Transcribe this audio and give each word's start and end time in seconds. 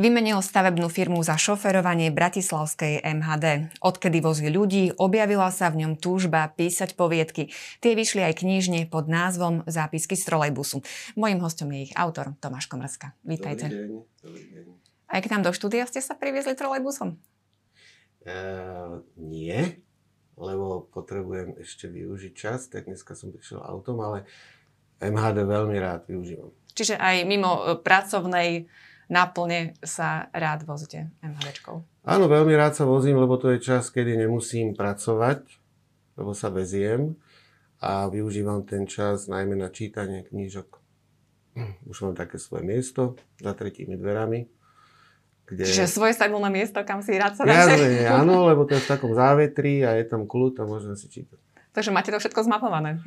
Vymenil 0.00 0.40
stavebnú 0.40 0.88
firmu 0.88 1.20
za 1.20 1.36
šoferovanie 1.36 2.08
Bratislavskej 2.08 3.04
MHD. 3.04 3.76
Odkedy 3.84 4.24
vozí 4.24 4.48
ľudí, 4.48 4.88
objavila 4.96 5.52
sa 5.52 5.68
v 5.68 5.84
ňom 5.84 6.00
túžba 6.00 6.48
písať 6.48 6.96
poviedky. 6.96 7.52
Tie 7.84 7.92
vyšli 7.92 8.24
aj 8.24 8.40
knižne 8.40 8.88
pod 8.88 9.12
názvom 9.12 9.68
Zápisky 9.68 10.16
z 10.16 10.24
trolejbusu. 10.32 10.80
Mojím 11.12 11.44
hostom 11.44 11.68
je 11.76 11.92
ich 11.92 11.92
autor 11.92 12.32
Tomáš 12.40 12.72
Komrska. 12.72 13.12
Vítajte. 13.20 13.68
Dobrý 13.68 13.84
deň. 13.84 13.90
Dobrý 14.24 14.44
deň. 14.48 14.64
Aj 15.12 15.20
k 15.20 15.28
nám 15.28 15.42
do 15.44 15.52
štúdia 15.52 15.84
ste 15.84 16.00
sa 16.00 16.16
priviezli 16.16 16.56
trolejbusom? 16.56 17.20
Uh, 18.24 19.04
nie, 19.20 19.76
lebo 20.40 20.88
potrebujem 20.88 21.60
ešte 21.60 21.92
využiť 21.92 22.32
čas, 22.32 22.72
tak 22.72 22.88
dneska 22.88 23.12
som 23.12 23.28
prišiel 23.28 23.60
autom, 23.60 24.00
ale 24.00 24.24
MHD 25.04 25.44
veľmi 25.44 25.76
rád 25.76 26.08
využívam. 26.08 26.48
Čiže 26.72 26.96
aj 26.96 27.28
mimo 27.28 27.52
e, 27.52 27.76
pracovnej 27.76 28.72
náplne 29.12 29.76
sa 29.84 30.32
rád 30.32 30.64
vozíte 30.64 31.12
MHDčkou. 31.20 31.84
Áno, 32.08 32.24
veľmi 32.26 32.56
rád 32.56 32.72
sa 32.80 32.88
vozím, 32.88 33.20
lebo 33.20 33.36
to 33.36 33.52
je 33.52 33.60
čas, 33.60 33.92
kedy 33.92 34.16
nemusím 34.16 34.72
pracovať, 34.72 35.44
lebo 36.16 36.32
sa 36.32 36.48
veziem 36.48 37.20
a 37.78 38.08
využívam 38.08 38.64
ten 38.64 38.88
čas 38.88 39.28
najmä 39.28 39.52
na 39.52 39.68
čítanie 39.68 40.24
knížok. 40.24 40.80
Už 41.92 42.08
mám 42.08 42.16
také 42.16 42.40
svoje 42.40 42.64
miesto 42.64 43.20
za 43.36 43.52
tretími 43.52 44.00
dverami. 44.00 44.48
Kde... 45.44 45.68
Čiže 45.68 45.90
svoje 45.90 46.16
stabilné 46.16 46.48
miesto, 46.48 46.80
kam 46.80 47.04
si 47.04 47.12
rád 47.18 47.36
sa 47.36 47.44
dáte? 47.44 48.08
áno, 48.08 48.48
lebo 48.48 48.64
to 48.64 48.78
je 48.78 48.82
v 48.82 48.88
takom 48.88 49.12
závetri 49.12 49.84
a 49.84 50.00
je 50.00 50.08
tam 50.08 50.24
kľud 50.24 50.56
a 50.62 50.64
môžem 50.64 50.96
si 50.96 51.12
čítať. 51.12 51.36
Takže 51.76 51.92
máte 51.92 52.08
to 52.08 52.16
všetko 52.16 52.46
zmapované? 52.48 53.04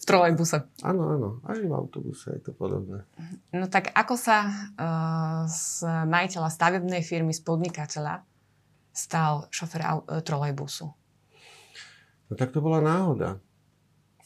V 0.00 0.04
trolejbuse. 0.08 0.64
Áno, 0.80 1.02
áno, 1.12 1.28
aj 1.44 1.60
v 1.60 1.72
autobuse 1.76 2.32
je 2.32 2.40
to 2.40 2.56
podobné. 2.56 3.04
No 3.52 3.68
tak 3.68 3.92
ako 3.92 4.16
sa 4.16 4.48
uh, 4.48 5.44
z 5.44 5.84
majiteľa 6.08 6.48
stavebnej 6.48 7.04
firmy, 7.04 7.36
z 7.36 7.44
podnikateľa 7.44 8.24
stal 8.96 9.52
šofer 9.52 9.84
uh, 9.84 10.24
trolejbusu? 10.24 10.88
No 12.28 12.32
tak 12.32 12.56
to 12.56 12.64
bola 12.64 12.80
náhoda. 12.80 13.36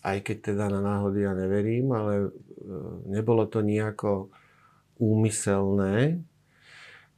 Aj 0.04 0.20
keď 0.20 0.54
teda 0.54 0.70
na 0.70 0.78
náhody 0.78 1.26
ja 1.26 1.34
neverím, 1.34 1.90
ale 1.90 2.30
uh, 2.30 3.02
nebolo 3.10 3.50
to 3.50 3.58
nejako 3.58 4.30
úmyselné. 5.02 6.22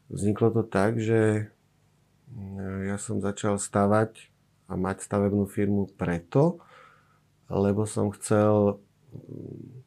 Vzniklo 0.09 0.49
to 0.55 0.63
tak, 0.65 0.97
že 0.97 1.53
ja 2.87 2.97
som 2.99 3.23
začal 3.23 3.59
stavať 3.59 4.31
a 4.67 4.75
mať 4.75 5.03
stavebnú 5.03 5.47
firmu 5.47 5.91
preto, 5.95 6.63
lebo 7.51 7.87
som 7.87 8.11
chcel 8.15 8.83
mm, 9.15 9.83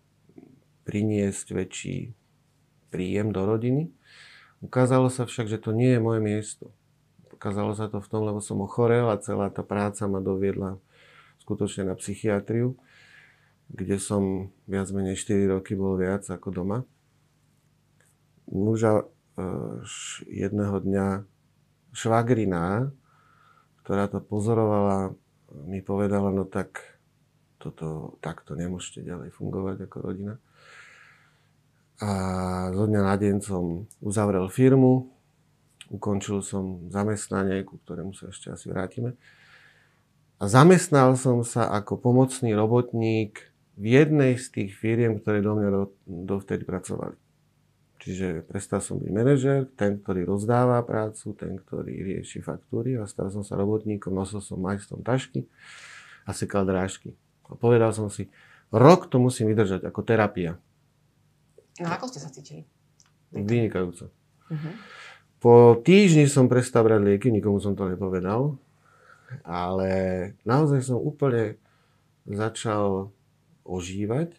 priniesť 0.87 1.47
väčší 1.53 1.97
príjem 2.89 3.29
do 3.29 3.45
rodiny. 3.45 3.93
Ukázalo 4.59 5.07
sa 5.07 5.23
však, 5.23 5.47
že 5.47 5.61
to 5.61 5.71
nie 5.71 5.95
je 5.95 6.01
moje 6.03 6.19
miesto. 6.19 6.65
Ukázalo 7.31 7.71
sa 7.71 7.87
to 7.87 8.03
v 8.03 8.09
tom, 8.11 8.27
lebo 8.27 8.43
som 8.43 8.59
ochorel 8.59 9.07
a 9.07 9.21
celá 9.21 9.47
tá 9.47 9.63
práca 9.63 10.03
ma 10.11 10.19
doviedla 10.19 10.75
skutočne 11.39 11.87
na 11.87 11.95
psychiatriu, 11.95 12.75
kde 13.71 13.95
som 13.95 14.51
viac 14.67 14.91
menej 14.91 15.15
4 15.15 15.55
roky 15.55 15.79
bol 15.79 15.95
viac 15.95 16.27
ako 16.27 16.51
doma. 16.51 16.83
Muža 18.49 19.01
e, 19.01 19.05
jedného 20.27 20.83
dňa 20.83 21.07
švagrina, 21.95 22.91
ktorá 23.85 24.11
to 24.11 24.19
pozorovala, 24.19 25.15
mi 25.69 25.79
povedala, 25.79 26.33
no 26.35 26.43
tak 26.43 26.98
toto, 27.59 28.15
takto 28.23 28.55
nemôžete 28.55 29.03
ďalej 29.03 29.35
fungovať 29.35 29.85
ako 29.85 29.97
rodina. 29.99 30.35
A 31.99 32.11
zo 32.71 32.87
dňa 32.87 33.01
na 33.03 33.15
deň 33.19 33.35
som 33.43 33.83
uzavrel 33.99 34.47
firmu, 34.47 35.11
ukončil 35.91 36.39
som 36.39 36.87
zamestnanie, 36.87 37.67
ku 37.67 37.75
ktorému 37.83 38.15
sa 38.15 38.31
ešte 38.31 38.55
asi 38.55 38.71
vrátime. 38.71 39.19
A 40.39 40.47
zamestnal 40.47 41.19
som 41.19 41.43
sa 41.43 41.67
ako 41.67 41.99
pomocný 41.99 42.55
robotník 42.55 43.51
v 43.75 43.85
jednej 43.91 44.39
z 44.39 44.47
tých 44.47 44.71
firiem, 44.79 45.19
ktoré 45.19 45.43
do 45.43 45.59
mňa 45.59 45.69
do, 45.75 45.83
dovtedy 46.07 46.63
pracovali. 46.63 47.19
Čiže 47.99 48.47
prestal 48.47 48.79
som 48.79 48.95
byť 48.95 49.11
manažer, 49.11 49.67
ten, 49.75 49.99
ktorý 49.99 50.23
rozdáva 50.23 50.79
prácu, 50.87 51.35
ten, 51.35 51.59
ktorý 51.59 51.99
rieši 51.99 52.39
faktúry 52.39 52.95
a 52.95 53.03
stal 53.03 53.27
som 53.27 53.43
sa 53.43 53.59
robotníkom, 53.59 54.15
nosil 54.15 54.39
som 54.39 54.63
majstrom 54.63 55.03
tašky 55.03 55.43
a 56.23 56.31
sekal 56.31 56.63
drážky. 56.63 57.11
A 57.49 57.57
povedal 57.57 57.89
som 57.91 58.07
si, 58.13 58.29
rok 58.69 59.09
to 59.09 59.17
musím 59.17 59.49
vydržať 59.49 59.85
ako 59.89 60.01
terapia. 60.05 60.55
No 61.81 61.89
ako 61.89 62.05
ste 62.07 62.19
sa 62.21 62.29
cítili? 62.29 62.63
Vynikajúco. 63.33 64.09
Uh-huh. 64.49 64.73
Po 65.39 65.79
týždni 65.79 66.27
som 66.27 66.51
prestal 66.51 66.83
brať 66.85 67.01
lieky, 67.05 67.27
nikomu 67.31 67.61
som 67.63 67.77
to 67.77 67.87
nepovedal, 67.87 68.59
ale 69.45 69.91
naozaj 70.43 70.83
som 70.83 70.99
úplne 70.99 71.55
začal 72.27 73.13
ožívať. 73.63 74.35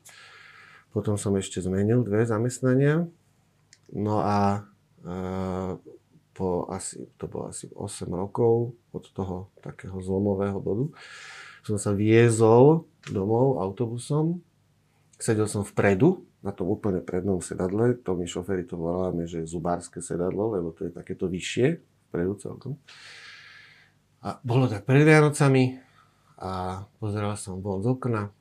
Potom 0.90 1.14
som 1.14 1.32
ešte 1.38 1.62
zmenil 1.62 2.02
dve 2.02 2.26
zamestnania. 2.26 3.06
No 3.94 4.20
a, 4.20 4.66
a 5.06 5.16
po 6.34 6.66
asi, 6.72 7.04
to 7.20 7.28
bolo 7.30 7.52
asi 7.52 7.70
8 7.70 8.10
rokov 8.10 8.74
od 8.90 9.04
toho 9.14 9.52
takého 9.62 10.00
zlomového 10.02 10.58
bodu, 10.58 10.88
som 11.64 11.76
sa 11.76 11.92
viezol 11.92 12.88
domov 13.08 13.60
autobusom. 13.60 14.40
Sedel 15.20 15.48
som 15.48 15.64
vpredu, 15.64 16.24
na 16.40 16.52
tom 16.56 16.72
úplne 16.72 17.04
prednom 17.04 17.44
sedadle. 17.44 17.96
To 18.04 18.16
my 18.16 18.24
šoféry 18.24 18.64
to 18.64 18.80
voláme, 18.80 19.28
že 19.28 19.44
zubárske 19.44 20.00
sedadlo, 20.00 20.56
lebo 20.56 20.72
to 20.72 20.88
je 20.88 20.92
takéto 20.92 21.28
vyššie, 21.28 21.80
vpredu 22.08 22.32
celkom. 22.40 22.80
A 24.24 24.40
bolo 24.40 24.68
tak 24.68 24.88
pred 24.88 25.04
Vianocami 25.04 25.80
a 26.40 26.84
pozeral 27.00 27.36
som 27.36 27.60
von 27.60 27.84
z 27.84 27.92
okna. 27.92 28.32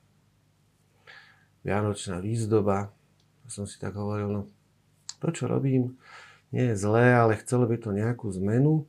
Vianočná 1.64 2.24
výzdoba. 2.24 2.92
A 3.44 3.48
som 3.52 3.68
si 3.68 3.76
tak 3.76 4.00
hovoril, 4.00 4.32
no 4.32 4.42
to, 5.20 5.36
čo 5.36 5.52
robím, 5.52 6.00
nie 6.56 6.72
je 6.72 6.80
zlé, 6.80 7.12
ale 7.12 7.36
chcelo 7.44 7.68
by 7.68 7.76
to 7.76 7.92
nejakú 7.92 8.32
zmenu. 8.40 8.88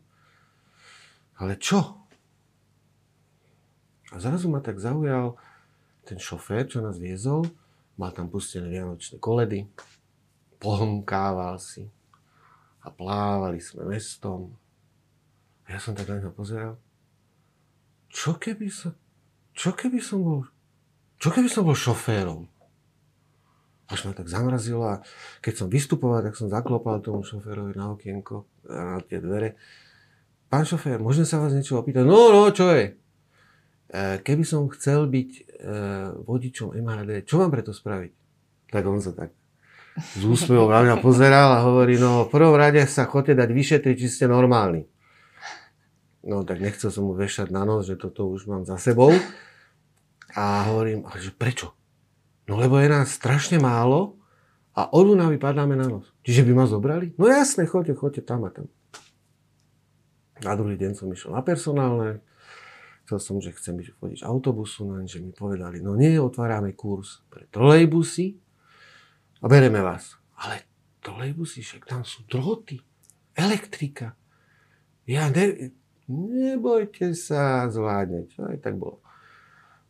Ale 1.34 1.58
čo? 1.58 1.99
A 4.10 4.18
zrazu 4.18 4.50
ma 4.50 4.58
tak 4.58 4.82
zaujal 4.82 5.38
ten 6.02 6.18
šofér, 6.18 6.66
čo 6.66 6.82
nás 6.82 6.98
viezol. 6.98 7.46
Mal 7.94 8.10
tam 8.10 8.26
pustené 8.26 8.66
vianočné 8.66 9.22
koledy. 9.22 9.70
Pohomkával 10.58 11.62
si. 11.62 11.86
A 12.82 12.88
plávali 12.90 13.62
sme 13.62 13.86
mestom. 13.86 14.56
A 15.68 15.76
ja 15.76 15.78
som 15.78 15.94
tak 15.94 16.10
na 16.10 16.18
neho 16.18 16.34
pozeral. 16.34 16.80
Čo 18.10 18.34
keby 18.40 18.66
som... 18.72 18.96
Čo 19.54 19.76
keby 19.76 20.02
som 20.02 20.18
bol... 20.24 20.40
Čo 21.20 21.30
keby 21.30 21.46
som 21.52 21.68
bol 21.68 21.76
šoférom? 21.76 22.48
Až 23.90 24.06
ma 24.06 24.14
tak 24.14 24.30
zamrazilo 24.30 24.86
a 24.86 25.02
keď 25.42 25.54
som 25.62 25.68
vystupoval, 25.68 26.22
tak 26.22 26.38
som 26.38 26.48
zaklopal 26.48 27.02
tomu 27.02 27.26
šoférovi 27.26 27.74
na 27.74 27.92
okienko, 27.92 28.46
na 28.66 29.02
tie 29.02 29.18
dvere. 29.18 29.58
Pán 30.46 30.66
šofér, 30.66 31.02
môžem 31.02 31.26
sa 31.26 31.42
vás 31.42 31.54
niečo 31.54 31.78
opýtať? 31.78 32.06
No, 32.06 32.30
no, 32.30 32.48
čo 32.50 32.70
je? 32.70 32.96
E, 33.90 34.22
keby 34.22 34.46
som 34.46 34.70
chcel 34.70 35.10
byť 35.10 35.30
e, 35.34 35.42
vodičom 36.22 36.78
MHD, 36.78 37.26
čo 37.26 37.42
mám 37.42 37.50
preto 37.50 37.74
spraviť? 37.74 38.12
Tak 38.70 38.82
on 38.86 39.02
sa 39.02 39.10
tak 39.10 39.34
z 39.98 40.22
úsmevom 40.22 40.70
na 40.70 40.80
mňa 40.86 40.96
pozeral 41.02 41.58
a 41.58 41.66
hovorí, 41.66 41.98
no 41.98 42.24
v 42.24 42.30
prvom 42.30 42.54
rade 42.54 42.78
sa 42.86 43.10
chodte 43.10 43.34
dať 43.34 43.50
vyšetriť, 43.50 43.96
či 43.98 44.08
ste 44.08 44.24
normálni. 44.30 44.86
No 46.22 46.46
tak 46.46 46.62
nechcel 46.62 46.94
som 46.94 47.10
mu 47.10 47.18
vešať 47.18 47.50
na 47.50 47.66
nos, 47.66 47.90
že 47.90 47.98
toto 47.98 48.30
už 48.30 48.46
mám 48.46 48.62
za 48.62 48.78
sebou. 48.78 49.10
A 50.38 50.70
hovorím, 50.70 51.02
ale 51.10 51.18
že 51.18 51.34
prečo? 51.34 51.74
No 52.46 52.60
lebo 52.62 52.78
je 52.78 52.86
nás 52.86 53.10
strašne 53.10 53.58
málo 53.58 54.14
a 54.78 54.86
od 54.94 55.10
Dunavy 55.10 55.42
padáme 55.42 55.74
na 55.74 55.90
nos. 55.90 56.06
Čiže 56.22 56.46
by 56.46 56.52
ma 56.54 56.64
zobrali? 56.70 57.16
No 57.18 57.26
jasne, 57.26 57.66
chodte, 57.66 57.96
chodte 57.98 58.22
tam 58.22 58.46
a 58.46 58.54
tam. 58.54 58.70
Na 60.40 60.54
druhý 60.54 60.78
deň 60.78 60.92
som 60.94 61.10
išiel 61.10 61.34
na 61.34 61.42
personálne, 61.42 62.22
Chcel 63.10 63.18
som, 63.18 63.42
že 63.42 63.50
chcem 63.58 63.74
byť 63.74 63.98
vodič 63.98 64.22
autobusu, 64.22 64.86
no 64.86 65.02
že 65.02 65.18
mi 65.18 65.34
povedali, 65.34 65.82
no 65.82 65.98
nie, 65.98 66.14
otvárame 66.14 66.78
kurz 66.78 67.26
pre 67.26 67.42
trolejbusy 67.50 68.38
a 69.42 69.50
bereme 69.50 69.82
vás. 69.82 70.14
Ale 70.38 70.62
trolejbusy, 71.02 71.58
však 71.58 71.90
tam 71.90 72.06
sú 72.06 72.22
droty, 72.30 72.78
elektrika. 73.34 74.14
Ja 75.10 75.26
ne, 75.26 75.74
nebojte 76.06 77.10
sa, 77.18 77.66
zvládne. 77.66 78.30
Čo 78.30 78.46
aj 78.46 78.62
tak 78.62 78.78
bolo. 78.78 79.02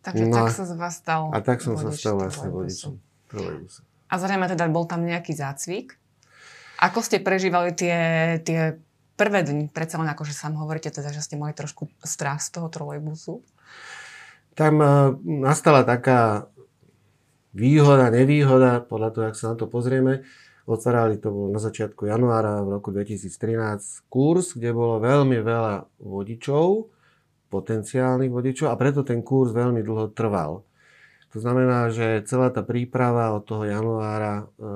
Takže 0.01 0.25
no, 0.25 0.41
tak 0.41 0.57
sa 0.57 0.65
z 0.65 0.81
vás 0.81 0.97
stal 0.97 1.29
A 1.29 1.45
tak 1.45 1.61
som 1.61 1.77
sa 1.77 1.93
stal 1.93 2.17
vlastne 2.17 2.49
vodičom 2.49 2.97
trolejbusu. 3.29 3.85
A 4.09 4.17
zrejme 4.17 4.49
teda 4.49 4.65
bol 4.73 4.89
tam 4.89 5.05
nejaký 5.05 5.37
zácvik. 5.37 5.93
Ako 6.81 7.05
ste 7.05 7.21
prežívali 7.21 7.77
tie, 7.77 8.01
tie 8.49 8.81
prvé 9.21 9.45
dni, 9.45 9.69
predsa 9.69 10.01
len 10.01 10.09
akože 10.09 10.33
sám 10.33 10.57
hovoríte 10.57 10.89
teda, 10.89 11.13
že 11.13 11.21
ste 11.21 11.37
mali 11.37 11.53
trošku 11.53 11.93
strach 12.01 12.41
z 12.41 12.57
toho 12.57 12.73
trolejbusu. 12.73 13.45
Tam 14.57 14.81
uh, 14.81 15.13
nastala 15.21 15.85
taká 15.85 16.49
výhoda, 17.53 18.09
nevýhoda, 18.09 18.81
podľa 18.81 19.09
toho, 19.13 19.25
ak 19.29 19.37
sa 19.37 19.53
na 19.53 19.57
to 19.61 19.69
pozrieme. 19.69 20.25
Otvárali 20.65 21.21
to 21.21 21.29
bolo 21.29 21.53
na 21.53 21.61
začiatku 21.61 22.09
januára 22.09 22.65
v 22.65 22.81
roku 22.81 22.89
2013 22.95 24.09
kurz, 24.09 24.57
kde 24.57 24.73
bolo 24.73 25.03
veľmi 25.03 25.37
veľa 25.43 26.01
vodičov, 26.01 26.89
potenciálnych 27.51 28.31
vodičov 28.31 28.71
a 28.71 28.79
preto 28.79 29.03
ten 29.03 29.21
kurz 29.21 29.51
veľmi 29.51 29.83
dlho 29.83 30.15
trval. 30.15 30.63
To 31.31 31.39
znamená, 31.39 31.91
že 31.91 32.23
celá 32.27 32.51
tá 32.51 32.63
príprava 32.63 33.35
od 33.35 33.47
toho 33.47 33.63
januára 33.63 34.47
e, 34.51 34.67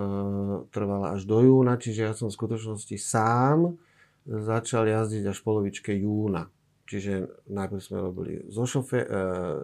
trvala 0.71 1.19
až 1.19 1.27
do 1.27 1.43
júna, 1.43 1.79
čiže 1.79 2.11
ja 2.11 2.13
som 2.15 2.31
v 2.31 2.37
skutočnosti 2.39 2.95
sám 2.99 3.79
začal 4.25 4.89
jazdiť 4.89 5.31
až 5.31 5.37
v 5.41 5.47
polovičke 5.47 5.93
júna. 5.97 6.49
Čiže 6.85 7.45
najprv 7.49 7.81
sme 7.81 7.99
robili 8.01 8.33
so 8.53 8.69
šofe, 8.69 9.01
e, 9.01 9.09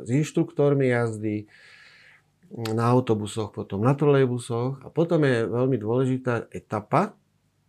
s 0.04 0.08
inštruktormi 0.08 0.88
jazdy, 0.88 1.44
na 2.50 2.90
autobusoch, 2.90 3.54
potom 3.54 3.86
na 3.86 3.94
trolejbusoch 3.94 4.82
a 4.82 4.90
potom 4.90 5.22
je 5.22 5.46
veľmi 5.46 5.78
dôležitá 5.78 6.50
etapa, 6.50 7.14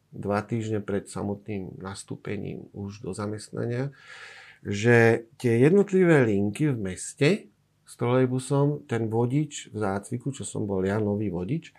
dva 0.10 0.42
týždne 0.42 0.82
pred 0.82 1.06
samotným 1.06 1.78
nastúpením 1.78 2.68
už 2.74 3.06
do 3.06 3.14
zamestnania, 3.14 3.94
že 4.66 5.30
tie 5.38 5.62
jednotlivé 5.62 6.26
linky 6.26 6.74
v 6.74 6.78
meste 6.82 7.30
s 7.86 7.94
trolejbusom, 7.96 8.90
ten 8.90 9.08
vodič 9.08 9.70
v 9.70 9.78
zácviku, 9.78 10.34
čo 10.34 10.44
som 10.44 10.66
bol 10.66 10.82
ja, 10.82 10.98
nový 10.98 11.30
vodič, 11.30 11.72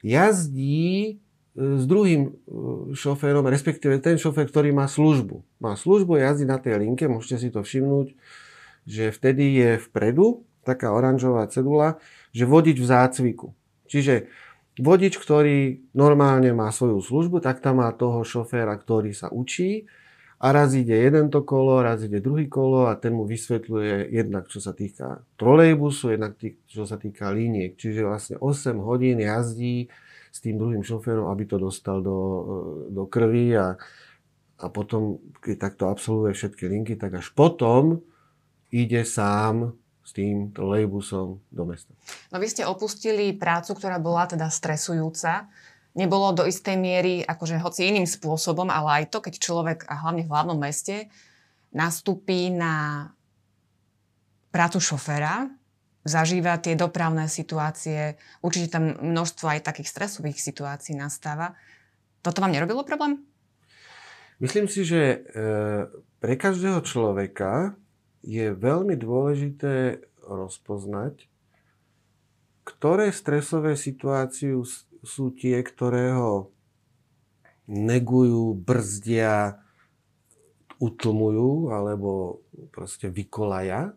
jazdí 0.00 1.20
s 1.56 1.84
druhým 1.88 2.22
e, 2.28 2.30
šoférom, 2.92 3.48
respektíve 3.48 3.96
ten 4.04 4.20
šofér, 4.20 4.52
ktorý 4.52 4.76
má 4.76 4.84
službu. 4.84 5.40
Má 5.56 5.72
službu, 5.72 6.20
jazdí 6.20 6.44
na 6.44 6.60
tej 6.60 6.84
linke, 6.84 7.08
môžete 7.08 7.36
si 7.40 7.48
to 7.48 7.64
všimnúť, 7.64 8.12
že 8.84 9.08
vtedy 9.08 9.44
je 9.56 9.70
vpredu 9.88 10.44
taká 10.68 10.92
oranžová 10.92 11.48
cedula, 11.48 11.96
že 12.36 12.44
vodič 12.44 12.76
v 12.76 12.86
zácviku. 12.86 13.56
Čiže 13.88 14.28
vodič, 14.76 15.16
ktorý 15.16 15.88
normálne 15.96 16.52
má 16.52 16.68
svoju 16.68 17.00
službu, 17.00 17.40
tak 17.40 17.64
tam 17.64 17.80
má 17.80 17.88
toho 17.96 18.20
šoféra, 18.20 18.76
ktorý 18.76 19.16
sa 19.16 19.32
učí 19.32 19.88
a 20.36 20.52
raz 20.52 20.76
ide 20.76 20.92
jeden 20.92 21.32
to 21.32 21.40
kolo, 21.48 21.80
raz 21.80 22.04
ide 22.04 22.20
druhý 22.20 22.44
kolo 22.44 22.92
a 22.92 23.00
ten 23.00 23.16
mu 23.16 23.24
vysvetľuje 23.24 24.12
jednak, 24.12 24.52
čo 24.52 24.60
sa 24.60 24.76
týka 24.76 25.24
trolejbusu, 25.40 26.12
jednak 26.12 26.36
čo 26.68 26.84
sa 26.84 27.00
týka 27.00 27.32
liniek. 27.32 27.72
Čiže 27.80 28.04
vlastne 28.04 28.36
8 28.36 28.76
hodín 28.84 29.16
jazdí 29.16 29.88
s 30.36 30.44
tým 30.44 30.60
druhým 30.60 30.84
šoférom, 30.84 31.32
aby 31.32 31.48
to 31.48 31.56
dostal 31.56 32.04
do, 32.04 32.18
do 32.92 33.08
krvi 33.08 33.56
a, 33.56 33.72
a 34.60 34.66
potom, 34.68 35.16
keď 35.40 35.56
takto 35.56 35.88
absolvuje 35.88 36.36
všetky 36.36 36.68
linky, 36.68 37.00
tak 37.00 37.16
až 37.16 37.32
potom 37.32 38.04
ide 38.68 39.00
sám 39.08 39.72
s 40.04 40.12
tým 40.12 40.52
trolejbusom 40.52 41.40
do 41.40 41.62
mesta. 41.64 41.96
No 42.28 42.36
vy 42.36 42.52
ste 42.52 42.68
opustili 42.68 43.32
prácu, 43.32 43.72
ktorá 43.72 43.96
bola 43.96 44.28
teda 44.28 44.52
stresujúca. 44.52 45.48
Nebolo 45.96 46.36
do 46.36 46.44
istej 46.44 46.76
miery, 46.76 47.24
akože 47.24 47.56
hoci 47.56 47.88
iným 47.88 48.04
spôsobom, 48.04 48.68
ale 48.68 49.02
aj 49.02 49.16
to, 49.16 49.24
keď 49.24 49.34
človek, 49.40 49.78
a 49.88 50.04
hlavne 50.04 50.28
v 50.28 50.30
hlavnom 50.30 50.60
meste, 50.60 51.08
nastúpi 51.72 52.52
na 52.52 53.08
prácu 54.52 54.84
šoféra, 54.84 55.48
zažíva 56.06 56.56
tie 56.62 56.78
dopravné 56.78 57.26
situácie, 57.26 58.14
určite 58.40 58.78
tam 58.78 58.94
množstvo 58.94 59.58
aj 59.58 59.66
takých 59.66 59.90
stresových 59.90 60.38
situácií 60.38 60.94
nastáva. 60.94 61.58
Toto 62.22 62.38
vám 62.38 62.54
nerobilo 62.54 62.86
problém? 62.86 63.26
Myslím 64.38 64.70
si, 64.70 64.86
že 64.86 65.00
e, 65.02 65.18
pre 66.22 66.34
každého 66.38 66.80
človeka 66.86 67.74
je 68.22 68.54
veľmi 68.54 68.94
dôležité 68.94 70.02
rozpoznať, 70.22 71.26
ktoré 72.66 73.14
stresové 73.14 73.78
situácie 73.78 74.58
sú 75.06 75.30
tie, 75.34 75.62
ktoré 75.62 76.14
ho 76.18 76.50
negujú, 77.70 78.58
brzdia, 78.58 79.62
utlmujú 80.76 81.72
alebo 81.72 82.42
proste 82.74 83.08
vykolaja. 83.08 83.96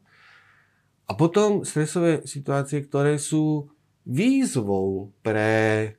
A 1.09 1.17
potom 1.17 1.65
stresové 1.65 2.21
situácie, 2.29 2.85
ktoré 2.85 3.17
sú 3.17 3.73
výzvou 4.05 5.09
pre, 5.25 5.97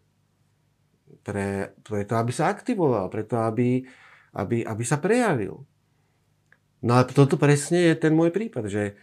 pre, 1.27 1.75
pre 1.83 2.07
to, 2.07 2.15
aby 2.15 2.31
sa 2.31 2.47
aktivoval, 2.47 3.11
pre 3.11 3.27
to, 3.27 3.35
aby, 3.43 3.83
aby, 4.39 4.63
aby 4.63 4.83
sa 4.87 5.03
prejavil. 5.03 5.67
No 6.81 6.97
a 6.97 7.05
toto 7.05 7.37
presne 7.37 7.93
je 7.93 7.95
ten 7.99 8.15
môj 8.15 8.31
prípad, 8.31 8.71
že 8.71 8.95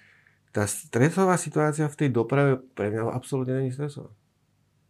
tá 0.56 0.65
stresová 0.65 1.38
situácia 1.38 1.86
v 1.86 2.00
tej 2.00 2.10
doprave 2.10 2.57
pre 2.74 2.89
mňa 2.89 3.13
absolútne 3.13 3.62
není 3.62 3.69
stresová. 3.69 4.10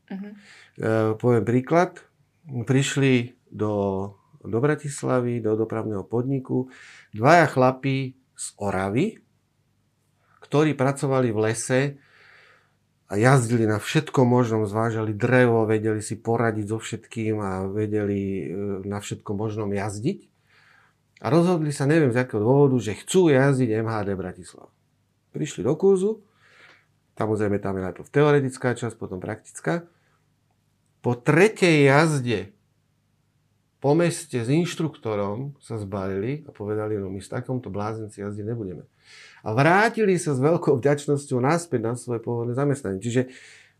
Uh-huh. 0.07 0.31
E, 0.79 1.17
poviem 1.19 1.43
príklad. 1.43 1.99
Prišli 2.47 3.35
do, 3.51 4.15
do 4.39 4.57
Bratislavy, 4.63 5.43
do 5.43 5.59
dopravného 5.59 6.07
podniku, 6.07 6.71
dvaja 7.11 7.51
chlapí 7.51 8.15
z 8.31 8.45
Oravy, 8.55 9.19
ktorí 10.47 10.79
pracovali 10.79 11.29
v 11.35 11.39
lese 11.43 11.81
a 13.11 13.19
jazdili 13.19 13.67
na 13.67 13.79
všetko 13.79 14.23
možnom, 14.23 14.63
zvážali 14.63 15.11
drevo, 15.11 15.67
vedeli 15.67 15.99
si 15.99 16.15
poradiť 16.15 16.65
so 16.71 16.79
všetkým 16.79 17.35
a 17.39 17.51
vedeli 17.67 18.19
e, 18.19 18.43
na 18.87 19.03
všetko 19.03 19.31
možnom 19.35 19.71
jazdiť. 19.71 20.27
A 21.23 21.27
rozhodli 21.27 21.75
sa, 21.75 21.83
neviem 21.83 22.15
z 22.15 22.23
akého 22.23 22.43
dôvodu, 22.43 22.79
že 22.79 22.99
chcú 22.99 23.31
jazdiť 23.31 23.83
MHD 23.83 24.09
Bratislava. 24.15 24.71
Prišli 25.35 25.67
do 25.67 25.73
kurzu, 25.75 26.23
samozrejme 27.19 27.59
tam 27.59 27.79
je 27.79 27.83
najprv 27.91 28.07
teoretická 28.07 28.75
časť, 28.75 28.95
potom 28.95 29.19
praktická. 29.19 29.87
Po 31.03 31.15
tretej 31.15 31.91
jazde 31.91 32.56
po 33.77 33.93
meste 33.93 34.41
s 34.41 34.49
inštruktorom 34.49 35.53
sa 35.61 35.77
zbalili 35.77 36.41
a 36.45 36.51
povedali, 36.51 36.97
no 36.97 37.13
my 37.13 37.21
s 37.21 37.29
takomto 37.29 37.69
blázenci 37.69 38.25
jazdiť 38.25 38.45
nebudeme. 38.45 38.89
A 39.45 39.53
vrátili 39.53 40.17
sa 40.17 40.33
s 40.33 40.41
veľkou 40.41 40.81
vďačnosťou 40.81 41.37
naspäť 41.37 41.81
na 41.85 41.93
svoje 41.93 42.19
pôvodné 42.25 42.57
zamestnanie. 42.57 42.97
Čiže 42.97 43.29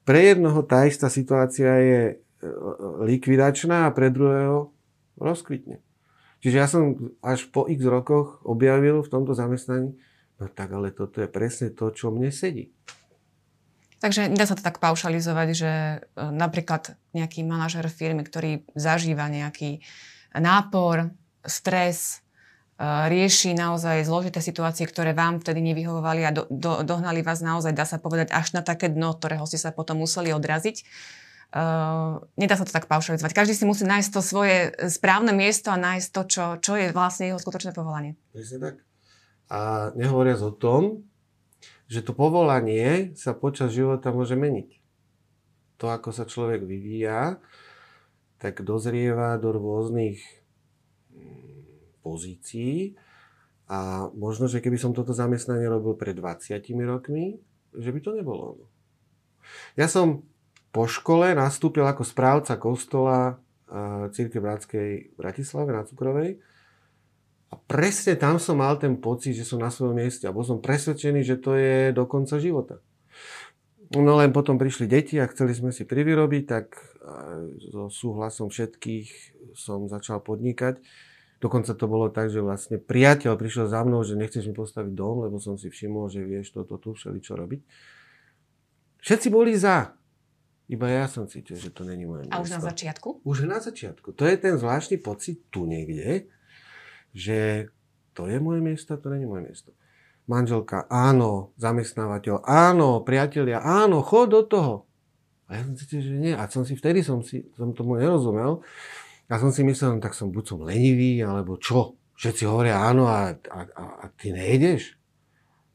pre 0.06 0.32
jednoho 0.32 0.62
tá 0.64 0.86
istá 0.86 1.10
situácia 1.10 1.68
je 1.82 2.02
e, 2.06 2.16
likvidačná 3.04 3.90
a 3.90 3.94
pre 3.94 4.14
druhého 4.14 4.70
rozkvitne. 5.18 5.82
Čiže 6.46 6.56
ja 6.56 6.70
som 6.70 7.12
až 7.26 7.50
po 7.50 7.66
x 7.66 7.82
rokoch 7.82 8.46
objavil 8.46 9.02
v 9.02 9.12
tomto 9.12 9.34
zamestnaní, 9.34 9.98
no 10.38 10.46
tak 10.54 10.70
ale 10.78 10.94
toto 10.94 11.20
je 11.20 11.28
presne 11.28 11.74
to, 11.74 11.90
čo 11.90 12.14
mne 12.14 12.30
sedí. 12.30 12.69
Takže 13.97 14.30
nedá 14.30 14.45
sa 14.45 14.54
to 14.54 14.61
tak 14.61 14.77
paušalizovať, 14.77 15.47
že 15.57 15.71
e, 15.73 15.97
napríklad 16.18 16.94
nejaký 17.18 17.42
manažer 17.42 17.89
firmy, 17.89 18.21
ktorý 18.21 18.61
zažíva 18.77 19.25
nejaký 19.25 19.81
nápor, 20.37 21.09
stres, 21.42 22.21
e, 22.77 22.85
rieši 22.85 23.57
naozaj 23.57 24.06
zložité 24.06 24.37
situácie, 24.37 24.85
ktoré 24.85 25.18
vám 25.18 25.42
vtedy 25.42 25.66
nevyhovovali 25.66 26.21
a 26.30 26.31
do, 26.31 26.45
do, 26.54 26.85
dohnali 26.85 27.25
vás 27.25 27.42
naozaj, 27.42 27.73
dá 27.73 27.89
sa 27.89 27.97
povedať, 27.97 28.30
až 28.30 28.54
na 28.54 28.61
také 28.61 28.85
dno, 28.94 29.18
ktorého 29.18 29.49
ste 29.49 29.57
sa 29.57 29.73
potom 29.73 29.97
museli 29.97 30.30
odraziť 30.30 30.85
Uh, 31.47 32.27
nedá 32.35 32.59
sa 32.59 32.68
to 32.68 32.75
tak 32.75 32.92
paušalizovať. 32.92 33.31
Každý 33.31 33.56
si 33.56 33.63
musí 33.63 33.87
nájsť 33.87 34.09
to 34.11 34.19
svoje 34.19 34.75
správne 34.92 35.31
miesto 35.31 35.71
a 35.71 35.80
nájsť 35.80 36.07
to, 36.11 36.21
čo, 36.27 36.45
čo 36.59 36.73
je 36.75 36.92
vlastne 36.92 37.31
jeho 37.31 37.39
skutočné 37.39 37.71
povolanie. 37.71 38.19
Presne 38.35 38.59
tak. 38.59 38.75
A 39.47 39.89
nehovoriac 39.95 40.44
o 40.44 40.51
tom, 40.51 41.07
že 41.88 42.04
to 42.04 42.12
povolanie 42.12 43.16
sa 43.16 43.32
počas 43.32 43.72
života 43.72 44.12
môže 44.12 44.36
meniť. 44.36 44.70
To, 45.80 45.92
ako 45.92 46.12
sa 46.12 46.28
človek 46.28 46.68
vyvíja, 46.68 47.40
tak 48.38 48.62
dozrieva 48.62 49.40
do 49.40 49.56
rôznych 49.56 50.22
mm, 51.16 52.04
pozícií 52.06 53.00
a 53.68 54.08
možno, 54.16 54.48
že 54.48 54.64
keby 54.64 54.80
som 54.80 54.96
toto 54.96 55.12
zamestnanie 55.12 55.68
robil 55.68 55.98
pred 56.00 56.16
20 56.16 56.56
rokmi, 56.88 57.40
že 57.76 57.90
by 57.92 58.00
to 58.00 58.12
nebolo 58.16 58.44
ono. 58.56 58.66
Ja 59.76 59.92
som 59.92 60.24
po 60.72 60.88
škole 60.88 61.36
nastúpil 61.36 61.84
ako 61.84 62.04
správca 62.04 62.56
kostola 62.60 63.40
Círke 64.16 64.40
Bratskej 64.40 65.12
v 65.12 65.16
Bratislave 65.20 65.76
na 65.76 65.84
Cukrovej. 65.84 66.40
A 67.47 67.56
presne 67.56 68.19
tam 68.19 68.37
som 68.44 68.59
mal 68.59 68.75
ten 68.75 68.99
pocit, 68.99 69.31
že 69.31 69.47
som 69.47 69.63
na 69.63 69.71
svojom 69.71 69.95
mieste 69.95 70.27
a 70.27 70.35
bol 70.35 70.44
som 70.44 70.59
presvedčený, 70.59 71.23
že 71.23 71.39
to 71.39 71.56
je 71.56 71.95
do 71.95 72.04
konca 72.04 72.35
života. 72.44 72.83
No 73.95 74.19
len 74.19 74.35
potom 74.35 74.59
prišli 74.59 74.83
deti 74.83 75.16
a 75.16 75.31
chceli 75.31 75.56
sme 75.56 75.71
si 75.71 75.87
privyrobiť, 75.87 76.44
tak 76.44 76.75
so 77.71 77.87
súhlasom 77.87 78.51
všetkých 78.51 79.07
som 79.56 79.87
začal 79.87 80.19
podnikať. 80.19 80.83
Dokonca 81.39 81.71
to 81.71 81.85
bolo 81.87 82.11
tak, 82.11 82.27
že 82.27 82.44
vlastne 82.44 82.81
priateľ 82.81 83.39
prišiel 83.39 83.71
za 83.71 83.85
mnou, 83.87 84.04
že 84.04 84.19
nechceš 84.19 84.51
mi 84.51 84.56
postaviť 84.57 84.92
dom, 84.92 85.23
lebo 85.23 85.39
som 85.39 85.56
si 85.56 85.71
všimol, 85.71 86.11
že 86.11 86.25
vieš 86.25 86.51
toto 86.51 86.75
tu 86.75 86.97
všeli 86.97 87.19
čo 87.23 87.39
robiť. 87.39 87.61
Všetci 89.07 89.27
boli 89.31 89.56
za. 89.56 89.95
Iba 90.68 90.92
ja 90.92 91.07
som 91.07 91.31
cítil, 91.31 91.56
že 91.56 91.71
to 91.71 91.87
není 91.87 92.04
moje 92.04 92.27
miesto. 92.27 92.35
A 92.35 92.44
už 92.44 92.51
na 92.51 92.59
začiatku? 92.59 93.09
Už 93.23 93.37
na 93.47 93.63
začiatku. 93.63 94.11
To 94.19 94.27
je 94.27 94.35
ten 94.35 94.59
zvláštny 94.59 94.99
pocit 94.99 95.47
tu 95.47 95.63
niekde, 95.63 96.27
že 97.18 97.74
to 98.14 98.30
je 98.30 98.38
moje 98.38 98.62
miesto, 98.62 98.94
to 98.94 99.09
není 99.09 99.26
moje 99.26 99.50
miesto. 99.50 99.69
Manželka, 100.30 100.86
áno, 100.86 101.56
zamestnávateľ, 101.57 102.45
áno, 102.45 103.02
priatelia, 103.02 103.64
áno, 103.66 104.06
chod 104.06 104.30
do 104.30 104.42
toho. 104.45 104.76
A 105.47 105.57
ja 105.57 105.62
som 105.64 105.74
cítil, 105.74 106.04
že 106.04 106.14
nie. 106.19 106.33
A 106.36 106.44
som 106.52 106.68
si 106.68 106.76
vtedy 106.76 107.02
som, 107.02 107.24
si, 107.24 107.47
som 107.56 107.71
tomu 107.71 107.95
nerozumel. 107.95 108.59
A 109.31 109.33
som 109.40 109.50
si 109.50 109.64
myslel, 109.64 109.97
no, 109.97 110.04
tak 110.04 110.14
som 110.14 110.30
buď 110.30 110.44
som 110.44 110.59
lenivý, 110.62 111.24
alebo 111.24 111.56
čo. 111.56 111.95
Všetci 112.19 112.44
hovoria 112.44 112.83
áno 112.83 113.07
a, 113.07 113.31
a, 113.31 113.59
a, 113.64 113.83
a 114.04 114.06
ty 114.19 114.36
nejdeš. 114.36 115.00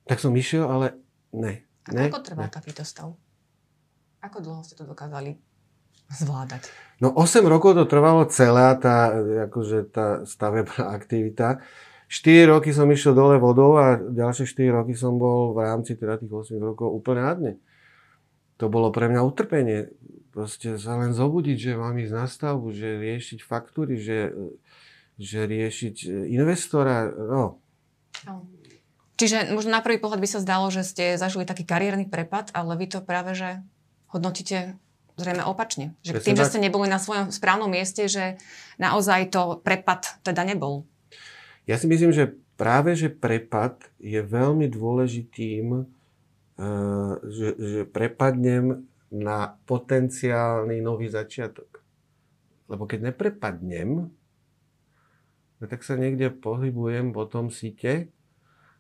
Tak 0.05 0.21
som 0.21 0.37
išiel, 0.37 0.69
ale 0.69 1.01
ne. 1.33 1.65
A 1.89 1.91
ne, 1.97 2.13
ako 2.13 2.21
trval 2.21 2.49
ne. 2.49 2.53
takýto 2.53 2.85
stav? 2.85 3.17
Ako 4.21 4.39
dlho 4.45 4.63
ste 4.63 4.77
to 4.77 4.85
dokázali 4.85 5.52
zvládať? 6.13 6.69
No 7.03 7.11
8 7.17 7.43
rokov 7.49 7.75
to 7.75 7.85
trvalo 7.89 8.29
celá 8.31 8.77
tá, 8.79 9.11
akože 9.51 9.91
tá 9.91 10.07
stavebná 10.29 10.93
aktivita. 10.99 11.65
4 12.13 12.53
roky 12.53 12.77
som 12.77 12.93
išiel 12.93 13.17
dole 13.17 13.41
vodou 13.41 13.81
a 13.81 13.97
ďalšie 13.97 14.45
4 14.45 14.69
roky 14.85 14.93
som 14.93 15.17
bol 15.17 15.57
v 15.57 15.65
rámci 15.65 15.97
teda 15.97 16.21
tých 16.21 16.29
8 16.29 16.61
rokov 16.61 16.93
úplne 16.93 17.25
dne. 17.25 17.55
To 18.61 18.69
bolo 18.69 18.93
pre 18.93 19.09
mňa 19.09 19.25
utrpenie. 19.25 19.91
Proste 20.31 20.77
sa 20.77 21.01
len 21.01 21.17
zobudiť, 21.17 21.57
že 21.57 21.73
mám 21.81 21.97
ísť 21.97 22.15
na 22.15 22.27
stavbu, 22.29 22.69
že 22.73 23.01
riešiť 23.01 23.41
faktúry, 23.45 23.97
že, 23.97 24.33
že 25.17 25.45
riešiť 25.49 26.29
investora. 26.29 27.09
No, 27.09 27.63
No. 28.27 28.47
Čiže 29.19 29.55
možno 29.55 29.71
na 29.71 29.85
prvý 29.85 30.03
pohľad 30.03 30.19
by 30.19 30.29
sa 30.31 30.43
zdalo, 30.43 30.67
že 30.73 30.83
ste 30.83 31.05
zažili 31.21 31.47
taký 31.47 31.63
kariérny 31.63 32.11
prepad, 32.11 32.51
ale 32.57 32.75
vy 32.75 32.91
to 32.91 33.05
práve, 33.05 33.39
že 33.39 33.63
hodnotíte 34.11 34.79
zrejme 35.23 35.47
opačne. 35.47 35.95
Že 36.03 36.19
Presne 36.19 36.27
tým, 36.27 36.37
že 36.37 36.45
tak. 36.45 36.51
ste 36.51 36.61
neboli 36.61 36.87
na 36.91 36.99
svojom 36.99 37.31
správnom 37.31 37.71
mieste, 37.71 38.11
že 38.11 38.37
naozaj 38.77 39.31
to 39.31 39.63
prepad 39.63 40.19
teda 40.27 40.43
nebol. 40.43 40.85
Ja 41.65 41.79
si 41.79 41.87
myslím, 41.87 42.11
že 42.11 42.35
práve, 42.59 42.99
že 42.99 43.09
prepad 43.09 43.79
je 44.03 44.19
veľmi 44.19 44.67
dôležitým, 44.67 45.67
eh, 46.59 47.13
že, 47.31 47.49
že 47.57 47.81
prepadnem 47.87 48.85
na 49.13 49.61
potenciálny 49.69 50.81
nový 50.81 51.13
začiatok. 51.13 51.85
Lebo 52.67 52.89
keď 52.89 53.13
neprepadnem, 53.13 54.09
no 55.61 55.65
tak 55.69 55.85
sa 55.85 56.01
niekde 56.01 56.33
pohybujem 56.33 57.13
po 57.13 57.29
tom 57.29 57.53
site, 57.53 58.09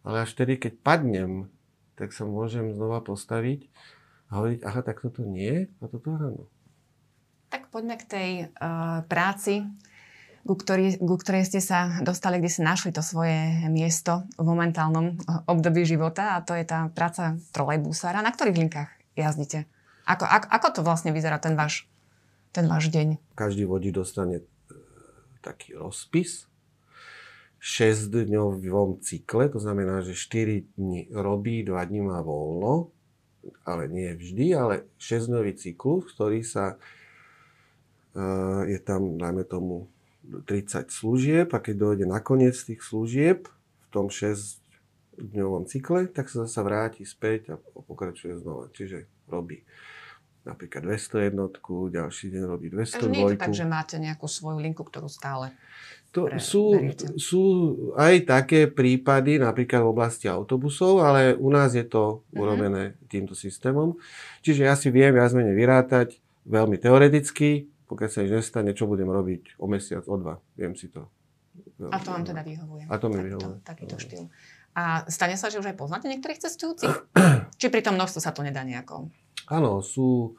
ale 0.03 0.17
až 0.25 0.33
tedy, 0.35 0.57
keď 0.59 0.81
padnem, 0.81 1.53
tak 1.95 2.17
sa 2.17 2.25
môžem 2.25 2.73
znova 2.73 3.05
postaviť 3.05 3.69
a 4.33 4.41
hovoriť, 4.41 4.65
aha, 4.65 4.81
tak 4.81 5.05
toto 5.05 5.21
nie 5.29 5.69
a 5.69 5.85
toto 5.85 6.09
áno. 6.17 6.49
Tak 7.53 7.69
poďme 7.69 8.01
k 8.01 8.05
tej 8.09 8.31
uh, 8.49 9.05
práci, 9.05 9.69
ku, 10.49 10.57
ktorý, 10.57 10.97
ku 10.97 11.21
ktorej 11.21 11.45
ste 11.45 11.61
sa 11.61 12.01
dostali, 12.01 12.41
kde 12.41 12.49
ste 12.49 12.65
našli 12.65 12.97
to 12.97 13.05
svoje 13.05 13.69
miesto 13.69 14.25
v 14.41 14.49
momentálnom 14.49 15.21
uh, 15.21 15.45
období 15.45 15.85
života 15.85 16.41
a 16.41 16.43
to 16.43 16.57
je 16.57 16.65
tá 16.65 16.89
práca 16.97 17.37
trolejbusára. 17.53 18.25
Na 18.25 18.33
ktorých 18.33 18.57
linkách 18.57 18.91
jazdíte? 19.21 19.69
Ako, 20.09 20.25
ako, 20.25 20.47
ako 20.49 20.69
to 20.73 20.81
vlastne 20.81 21.13
vyzerá 21.13 21.37
ten 21.37 21.53
váš, 21.53 21.85
ten 22.57 22.65
váš 22.65 22.89
deň? 22.89 23.21
každý 23.37 23.69
vodič 23.69 23.95
dostane 23.95 24.43
e, 24.43 24.45
taký 25.45 25.79
rozpis 25.79 26.51
v 27.61 27.65
6-dňovom 27.69 28.99
cykle, 28.99 29.47
to 29.47 29.63
znamená, 29.63 30.03
že 30.03 30.19
4 30.19 30.75
dní 30.75 31.07
robí, 31.15 31.63
2 31.63 31.79
dní 31.87 32.03
má 32.03 32.19
voľno, 32.19 32.91
ale 33.67 33.91
nie 33.91 34.11
vždy, 34.15 34.47
ale 34.55 34.75
6-dňový 34.99 35.53
cyklus, 35.59 36.11
ktorý 36.15 36.47
sa 36.47 36.77
e, 38.15 38.27
je 38.71 38.79
tam, 38.83 39.19
dajme 39.19 39.43
tomu, 39.47 39.91
30 40.23 40.87
služieb 40.95 41.51
a 41.51 41.59
keď 41.59 41.75
dojde 41.75 42.07
na 42.07 42.23
koniec 42.23 42.55
tých 42.55 42.79
služieb 42.87 43.51
v 43.51 43.87
tom 43.91 44.07
6-dňovom 44.07 45.67
cykle, 45.67 46.07
tak 46.07 46.31
sa 46.31 46.47
zase 46.47 46.63
vráti 46.63 47.03
späť 47.03 47.55
a 47.55 47.57
pokračuje 47.59 48.39
znova. 48.39 48.71
Čiže 48.71 49.11
robí 49.27 49.67
napríklad 50.43 50.83
201, 50.85 51.35
ďalší 51.89 52.27
deň 52.29 52.43
robí 52.45 52.67
Takže 52.69 53.09
nie 53.09 53.23
je 53.23 53.33
to 53.33 53.37
202. 53.37 53.39
tak, 53.39 53.53
že 53.53 53.65
máte 53.65 53.97
nejakú 53.97 54.27
svoju 54.27 54.59
linku, 54.59 54.83
ktorú 54.83 55.07
stále... 55.07 55.55
To 56.11 56.29
pre- 56.29 56.37
sú, 56.37 56.63
beriete. 56.71 57.09
sú 57.17 57.43
aj 57.95 58.29
také 58.29 58.67
prípady, 58.67 59.39
napríklad 59.39 59.81
v 59.81 59.91
oblasti 59.91 60.27
autobusov, 60.27 61.01
ale 61.01 61.33
u 61.33 61.49
nás 61.49 61.73
je 61.73 61.83
to 61.83 62.21
Mhm. 62.29 62.37
urobené 62.37 62.83
týmto 63.07 63.33
systémom. 63.33 63.97
Čiže 64.41 64.63
ja 64.63 64.75
si 64.75 64.89
viem 64.89 65.09
viac 65.09 65.33
menej 65.33 65.55
vyrátať 65.55 66.21
veľmi 66.45 66.77
teoreticky, 66.77 67.65
pokiaľ 67.87 68.09
sa 68.09 68.21
nič 68.21 68.33
nestane, 68.35 68.71
čo 68.71 68.85
budem 68.85 69.07
robiť 69.07 69.57
o 69.57 69.65
mesiac, 69.65 70.05
o 70.05 70.17
dva. 70.17 70.37
Viem 70.53 70.75
si 70.75 70.87
to. 70.87 71.09
A 71.83 71.97
to 71.97 72.11
vám 72.11 72.23
teda 72.23 72.41
vyhovuje. 72.41 72.85
A 72.85 72.95
to 72.95 73.07
mi 73.07 73.17
Takýto- 73.17 73.27
vyhovuje. 73.27 73.57
Takýto 73.63 73.97
štýl. 73.97 74.25
A 74.73 75.05
stane 75.07 75.37
sa, 75.37 75.49
že 75.49 75.57
už 75.57 75.67
aj 75.67 75.77
poznáte 75.77 76.09
niektorých 76.09 76.41
cestujúcich? 76.41 76.93
Či 77.61 77.67
pri 77.69 77.81
tom 77.81 77.95
množstvu 77.95 78.21
sa 78.21 78.31
to 78.31 78.41
nedá 78.41 78.61
nejako? 78.61 79.09
Áno, 79.53 79.85
sú... 79.85 80.33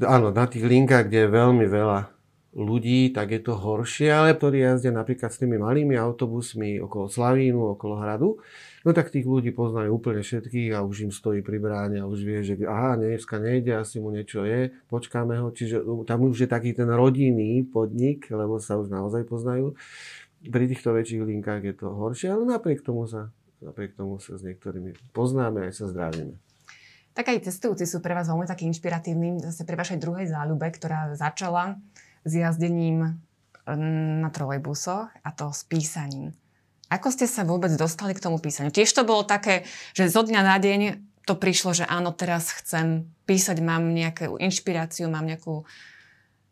Áno, 0.00 0.32
na 0.32 0.46
tých 0.48 0.64
linkách, 0.64 1.12
kde 1.12 1.28
je 1.28 1.34
veľmi 1.34 1.66
veľa 1.68 2.20
ľudí, 2.50 3.14
tak 3.14 3.30
je 3.30 3.40
to 3.46 3.54
horšie, 3.54 4.10
ale 4.10 4.34
ktorí 4.34 4.58
jazdia 4.58 4.90
napríklad 4.90 5.30
s 5.30 5.38
tými 5.38 5.54
malými 5.54 5.94
autobusmi 5.94 6.82
okolo 6.82 7.06
Slavínu, 7.06 7.78
okolo 7.78 7.94
hradu, 8.02 8.42
no 8.82 8.90
tak 8.90 9.14
tých 9.14 9.22
ľudí 9.22 9.54
poznajú 9.54 9.94
úplne 9.94 10.26
všetkých 10.26 10.74
a 10.74 10.82
už 10.82 11.06
im 11.06 11.12
stojí 11.14 11.46
pri 11.46 11.62
bráne 11.62 12.02
a 12.02 12.10
už 12.10 12.26
vie, 12.26 12.42
že 12.42 12.58
aha, 12.66 12.98
dneska 12.98 13.38
nejde, 13.38 13.78
asi 13.78 14.02
mu 14.02 14.10
niečo 14.10 14.42
je, 14.42 14.74
počkáme 14.90 15.38
ho, 15.38 15.54
čiže 15.54 15.86
tam 16.10 16.26
už 16.26 16.46
je 16.46 16.48
taký 16.50 16.74
ten 16.74 16.90
rodinný 16.90 17.62
podnik, 17.62 18.26
lebo 18.34 18.58
sa 18.58 18.82
už 18.82 18.90
naozaj 18.90 19.30
poznajú. 19.30 19.78
Pri 20.42 20.64
týchto 20.66 20.90
väčších 20.90 21.22
linkách 21.22 21.62
je 21.62 21.74
to 21.78 21.86
horšie, 21.94 22.34
ale 22.34 22.50
napriek 22.50 22.82
tomu 22.82 23.06
sa, 23.06 23.30
napriek 23.62 23.94
tomu 23.94 24.18
sa 24.18 24.34
s 24.34 24.42
niektorými 24.42 25.14
poznáme 25.14 25.70
aj 25.70 25.72
sa 25.78 25.86
zdravíme. 25.86 26.49
Tak 27.20 27.36
aj 27.36 27.52
cestujúci 27.52 27.84
sú 27.84 28.00
pre 28.00 28.16
vás 28.16 28.32
veľmi 28.32 28.48
taký 28.48 28.64
inšpiratívny, 28.72 29.44
zase 29.44 29.68
pri 29.68 29.76
vašej 29.76 30.00
druhej 30.00 30.32
záľube, 30.32 30.64
ktorá 30.72 31.12
začala 31.12 31.76
s 32.24 32.32
jazdením 32.32 33.20
mm, 33.68 34.24
na 34.24 34.32
trolejbusoch 34.32 35.12
a 35.20 35.28
to 35.36 35.52
s 35.52 35.68
písaním. 35.68 36.32
Ako 36.88 37.12
ste 37.12 37.28
sa 37.28 37.44
vôbec 37.44 37.76
dostali 37.76 38.16
k 38.16 38.24
tomu 38.24 38.40
písaniu? 38.40 38.72
Tiež 38.72 38.96
to 38.96 39.04
bolo 39.04 39.20
také, 39.20 39.68
že 39.92 40.08
zo 40.08 40.24
dňa 40.24 40.40
na 40.40 40.56
deň 40.56 40.80
to 41.28 41.36
prišlo, 41.36 41.76
že 41.76 41.84
áno, 41.84 42.16
teraz 42.16 42.56
chcem 42.56 43.12
písať, 43.28 43.60
mám 43.60 43.92
nejakú 43.92 44.40
inšpiráciu, 44.40 45.12
mám 45.12 45.28
nejakú 45.28 45.68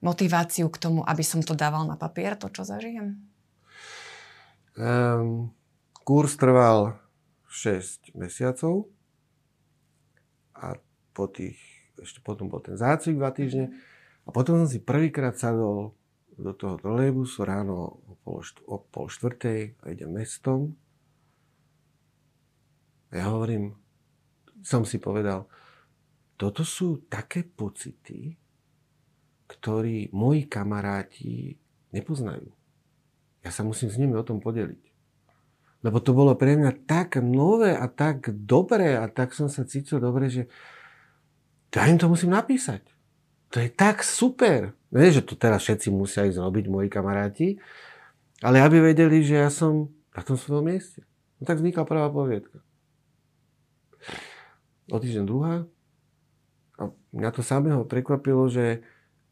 motiváciu 0.05 0.69
k 0.69 0.77
tomu, 0.85 1.01
aby 1.01 1.25
som 1.25 1.41
to 1.41 1.57
dával 1.57 1.89
na 1.89 1.97
papier, 1.97 2.37
to, 2.37 2.53
čo 2.53 2.69
zažijem? 2.69 3.17
Um, 4.77 5.49
kurz 6.05 6.37
trval 6.37 7.01
6 7.49 8.13
mesiacov 8.13 8.93
a 10.59 10.77
po 11.15 11.31
tých, 11.31 11.59
ešte 11.99 12.23
potom 12.23 12.51
bol 12.51 12.63
ten 12.63 12.75
zácvik 12.75 13.19
2 13.19 13.39
týždne 13.39 13.67
a 14.27 14.29
potom 14.31 14.61
som 14.63 14.69
si 14.69 14.83
prvýkrát 14.83 15.39
sadol 15.39 15.97
do 16.39 16.55
toho 16.55 16.79
trolejbusu 16.79 17.43
ráno 17.43 17.99
o 18.07 18.15
pol, 18.23 18.45
št- 18.45 18.63
o 18.67 18.79
pol 18.79 19.11
štvrtej 19.11 19.79
a 19.83 19.85
idem 19.91 20.15
mestom. 20.15 20.79
Ja 23.11 23.33
hovorím, 23.35 23.75
som 24.63 24.87
si 24.87 25.03
povedal, 25.03 25.51
toto 26.39 26.63
sú 26.63 27.09
také 27.11 27.43
pocity, 27.43 28.39
ktorí 29.51 30.15
moji 30.15 30.47
kamaráti 30.47 31.59
nepoznajú. 31.91 32.53
Ja 33.43 33.51
sa 33.51 33.65
musím 33.67 33.89
s 33.91 33.99
nimi 33.99 34.15
o 34.15 34.23
tom 34.23 34.39
podeliť. 34.39 34.88
Lebo 35.79 36.03
to 36.03 36.11
bolo 36.11 36.35
pre 36.35 36.59
mňa 36.59 36.91
tak 36.91 37.23
nové 37.23 37.71
a 37.77 37.87
tak 37.87 38.35
dobré 38.35 38.99
a 38.99 39.07
tak 39.07 39.31
som 39.31 39.47
sa 39.47 39.63
cítil 39.63 40.03
dobre, 40.03 40.27
že 40.27 40.51
ja 41.71 41.87
im 41.87 42.01
to 42.01 42.11
musím 42.11 42.35
napísať. 42.35 42.83
To 43.55 43.63
je 43.63 43.71
tak 43.71 44.03
super. 44.03 44.75
Nie, 44.91 45.15
že 45.15 45.23
to 45.25 45.39
teraz 45.39 45.63
všetci 45.65 45.93
musia 45.95 46.27
ísť 46.27 46.41
robiť 46.41 46.65
moji 46.67 46.89
kamaráti, 46.91 47.61
ale 48.43 48.59
aby 48.59 48.91
vedeli, 48.91 49.23
že 49.23 49.39
ja 49.39 49.51
som 49.53 49.93
na 50.13 50.23
tom 50.25 50.35
svojom 50.35 50.67
mieste. 50.67 51.07
No 51.39 51.47
tak 51.47 51.63
vznikla 51.63 51.87
prvá 51.87 52.11
poviedka. 52.11 52.59
O 54.91 54.99
týždeň 54.99 55.25
druhá. 55.29 55.69
A 56.81 56.91
mňa 57.15 57.31
to 57.31 57.43
samého 57.45 57.85
prekvapilo, 57.87 58.51
že 58.51 58.83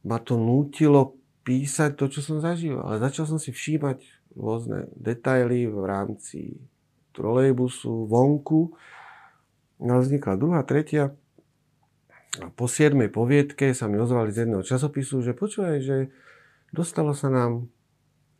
ma 0.06 0.22
to 0.22 0.38
nútilo 0.38 1.18
písať 1.42 1.98
to, 1.98 2.06
čo 2.10 2.20
som 2.22 2.38
zažíval. 2.38 2.86
Ale 2.86 3.02
začal 3.02 3.26
som 3.26 3.38
si 3.40 3.50
všímať 3.50 4.02
rôzne 4.36 4.92
detaily 4.94 5.64
v 5.66 5.80
rámci 5.82 6.40
trolejbusu, 7.16 8.04
vonku. 8.06 8.76
No 9.80 10.00
vznikla 10.04 10.36
druhá, 10.36 10.60
tretia. 10.62 11.16
A 12.36 12.52
po 12.52 12.68
siedmej 12.68 13.08
poviedke 13.08 13.72
sa 13.72 13.88
mi 13.88 13.96
ozvali 13.96 14.28
z 14.28 14.44
jedného 14.44 14.60
časopisu, 14.60 15.24
že 15.24 15.32
počúvaj, 15.32 15.80
že 15.80 16.12
dostalo 16.68 17.16
sa 17.16 17.32
nám 17.32 17.64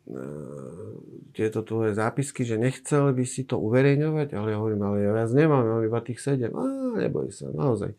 e, 0.05 0.21
tieto 1.33 1.65
tvoje 1.65 1.97
zápisky, 1.97 2.45
že 2.45 2.61
nechcel 2.61 3.09
by 3.09 3.25
si 3.25 3.49
to 3.49 3.57
uverejňovať, 3.57 4.37
ale 4.37 4.53
ja 4.53 4.57
hovorím, 4.61 4.81
ale 4.85 4.97
ja 5.01 5.11
viac 5.17 5.31
nemám, 5.33 5.65
mám 5.65 5.81
iba 5.81 5.99
tých 6.05 6.21
sedem. 6.21 6.53
Á, 6.53 6.65
neboj 7.09 7.33
sa, 7.33 7.49
naozaj. 7.49 7.97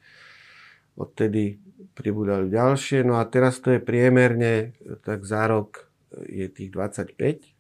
Odtedy 0.94 1.58
pribúdali 1.98 2.46
ďalšie, 2.46 3.02
no 3.02 3.18
a 3.18 3.26
teraz 3.26 3.58
to 3.58 3.74
je 3.74 3.82
priemerne, 3.82 4.78
tak 5.02 5.26
za 5.26 5.50
rok 5.50 5.90
je 6.30 6.46
tých 6.46 6.70
25, 6.70 7.57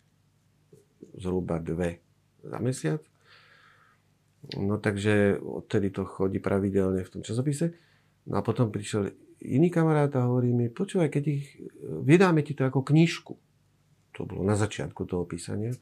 zhruba 1.16 1.62
dve 1.62 2.02
za 2.44 2.58
mesiac. 2.58 3.02
No 4.54 4.78
takže 4.78 5.42
odtedy 5.42 5.90
to 5.90 6.06
chodí 6.06 6.38
pravidelne 6.38 7.02
v 7.02 7.10
tom 7.10 7.22
časopise. 7.26 7.74
No 8.28 8.38
a 8.38 8.42
potom 8.44 8.70
prišiel 8.70 9.10
iný 9.42 9.70
kamarát 9.70 10.10
a 10.18 10.28
hovorí 10.28 10.54
mi, 10.54 10.70
počúvaj, 10.70 11.10
keď 11.10 11.24
ich, 11.26 11.58
vydáme 11.82 12.42
ti 12.42 12.54
to 12.54 12.66
ako 12.66 12.86
knižku. 12.86 13.34
To 14.18 14.20
bolo 14.26 14.42
na 14.42 14.54
začiatku 14.58 15.06
toho 15.06 15.26
písania. 15.26 15.74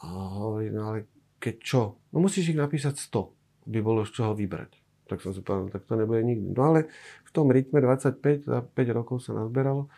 A 0.00 0.06
hovorí, 0.38 0.70
no 0.70 0.92
ale 0.92 1.08
keď 1.42 1.54
čo? 1.60 1.82
No 2.14 2.22
musíš 2.22 2.54
ich 2.54 2.58
napísať 2.58 2.98
100, 2.98 3.68
by 3.68 3.78
bolo 3.82 4.04
z 4.04 4.14
čoho 4.14 4.32
vybrať. 4.32 4.78
Tak 5.08 5.24
som 5.24 5.32
si 5.32 5.40
povedal, 5.40 5.72
tak 5.72 5.88
to 5.88 5.96
nebude 5.96 6.20
nikdy. 6.20 6.52
No 6.52 6.72
ale 6.72 6.92
v 7.24 7.30
tom 7.32 7.48
rytme 7.48 7.80
25, 7.80 8.44
za 8.44 8.60
5 8.60 8.98
rokov 8.98 9.24
sa 9.24 9.32
nazberalo, 9.32 9.88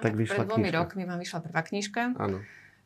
tak 0.00 0.16
vyšla 0.16 0.44
Pred 0.44 0.48
dvomi 0.48 0.68
knižka. 0.72 0.78
rokmi 0.80 1.02
vám 1.04 1.20
vyšla 1.20 1.38
prvá 1.44 1.60
knižka, 1.62 2.00
Áno, 2.16 2.40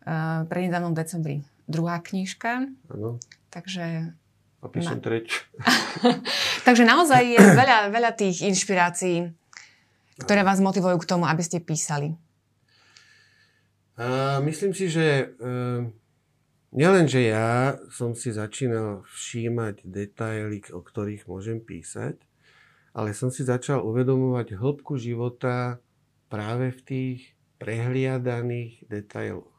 uh, 0.06 0.46
pre 0.46 0.64
nedávnom 0.64 0.94
decembri 0.94 1.42
druhá 1.66 1.98
knižka, 1.98 2.70
áno. 2.94 3.18
takže, 3.50 4.14
A 4.62 4.66
píšem 4.70 5.02
treč. 5.02 5.44
takže 6.66 6.86
naozaj 6.86 7.22
je 7.26 7.42
veľa, 7.42 7.90
veľa 7.90 8.10
tých 8.14 8.46
inšpirácií, 8.46 9.34
ktoré 10.22 10.46
vás 10.46 10.62
motivujú 10.62 10.96
k 11.02 11.08
tomu, 11.10 11.26
aby 11.26 11.42
ste 11.42 11.58
písali. 11.60 12.14
A 13.96 14.38
myslím 14.44 14.76
si, 14.76 14.92
že 14.92 15.34
uh, 15.40 15.82
nielen, 16.70 17.08
že 17.08 17.32
ja 17.32 17.80
som 17.88 18.12
si 18.12 18.30
začínal 18.30 19.08
všímať 19.08 19.88
detaily, 19.88 20.60
o 20.70 20.84
ktorých 20.84 21.26
môžem 21.26 21.58
písať, 21.64 22.20
ale 22.92 23.16
som 23.16 23.32
si 23.32 23.44
začal 23.44 23.84
uvedomovať 23.84 24.56
hĺbku 24.56 25.00
života 25.00 25.80
práve 26.28 26.72
v 26.76 26.80
tých 26.84 27.20
prehliadaných 27.56 28.84
detailoch. 28.84 29.55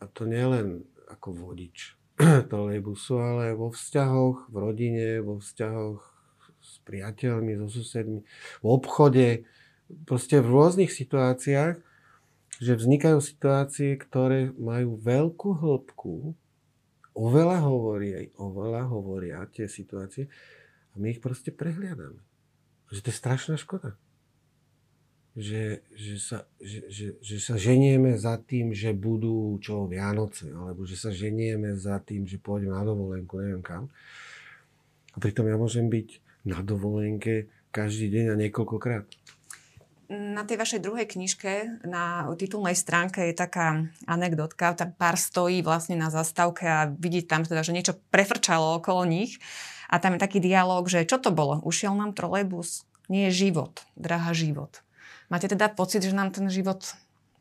A 0.00 0.04
to 0.10 0.28
nielen 0.28 0.84
ako 1.08 1.32
vodič 1.32 1.96
trolejbusu, 2.50 3.16
ale 3.20 3.56
vo 3.56 3.72
vzťahoch, 3.72 4.48
v 4.52 4.56
rodine, 4.56 5.08
vo 5.20 5.40
vzťahoch 5.40 6.00
s 6.60 6.82
priateľmi, 6.82 7.56
so 7.62 7.68
susedmi, 7.70 8.20
v 8.60 8.66
obchode, 8.66 9.46
proste 10.08 10.42
v 10.42 10.50
rôznych 10.50 10.90
situáciách, 10.90 11.78
že 12.56 12.72
vznikajú 12.72 13.20
situácie, 13.20 14.00
ktoré 14.00 14.50
majú 14.56 14.96
veľkú 14.96 15.50
hĺbku, 15.60 16.34
oveľa 17.16 17.58
hovoria, 17.64 18.28
oveľa 18.36 18.82
hovoria 18.88 19.44
tie 19.48 19.68
situácie 19.68 20.28
a 20.92 20.94
my 20.96 21.16
ich 21.16 21.20
proste 21.20 21.52
prehliadame. 21.52 22.20
Že 22.92 23.00
to 23.04 23.08
je 23.12 23.20
strašná 23.20 23.54
škoda. 23.60 23.96
Že, 25.36 25.84
že, 25.92 26.16
sa, 26.16 26.48
že, 26.56 26.88
že, 26.88 27.06
že 27.20 27.36
sa 27.44 27.60
ženieme 27.60 28.16
za 28.16 28.40
tým, 28.40 28.72
že 28.72 28.96
budú 28.96 29.60
čo 29.60 29.84
Vianoce, 29.84 30.48
alebo 30.48 30.88
že 30.88 30.96
sa 30.96 31.12
ženieme 31.12 31.76
za 31.76 32.00
tým, 32.00 32.24
že 32.24 32.40
pôjdem 32.40 32.72
na 32.72 32.80
dovolenku, 32.80 33.36
neviem 33.44 33.60
kam. 33.60 33.92
A 35.12 35.20
pritom 35.20 35.44
ja 35.44 35.60
môžem 35.60 35.92
byť 35.92 36.24
na 36.48 36.64
dovolenke 36.64 37.52
každý 37.68 38.08
deň 38.08 38.24
a 38.32 38.40
niekoľkokrát. 38.48 39.04
Na 40.06 40.46
tej 40.46 40.56
vašej 40.56 40.80
druhej 40.86 41.10
knižke 41.10 41.82
na 41.82 42.30
titulnej 42.38 42.78
stránke 42.78 43.26
je 43.26 43.34
taká 43.34 43.90
anekdotka, 44.06 44.78
tam 44.78 44.94
pár 44.94 45.18
stojí 45.18 45.66
vlastne 45.66 45.98
na 45.98 46.14
zastávke 46.14 46.62
a 46.62 46.86
vidí 46.86 47.26
tam 47.26 47.42
teda, 47.42 47.66
že 47.66 47.74
niečo 47.74 47.98
prefrčalo 48.14 48.78
okolo 48.78 49.02
nich 49.02 49.42
a 49.90 49.98
tam 49.98 50.14
je 50.14 50.22
taký 50.22 50.38
dialog, 50.38 50.86
že 50.86 51.02
čo 51.02 51.18
to 51.18 51.34
bolo? 51.34 51.58
Ušiel 51.66 51.98
nám 51.98 52.14
trolejbus? 52.14 52.86
Nie 53.10 53.34
je 53.34 53.50
život, 53.50 53.82
drahá 53.98 54.30
život. 54.30 54.85
Máte 55.26 55.50
teda 55.50 55.66
pocit, 55.72 56.06
že 56.06 56.14
nám 56.14 56.30
ten 56.30 56.46
život 56.46 56.82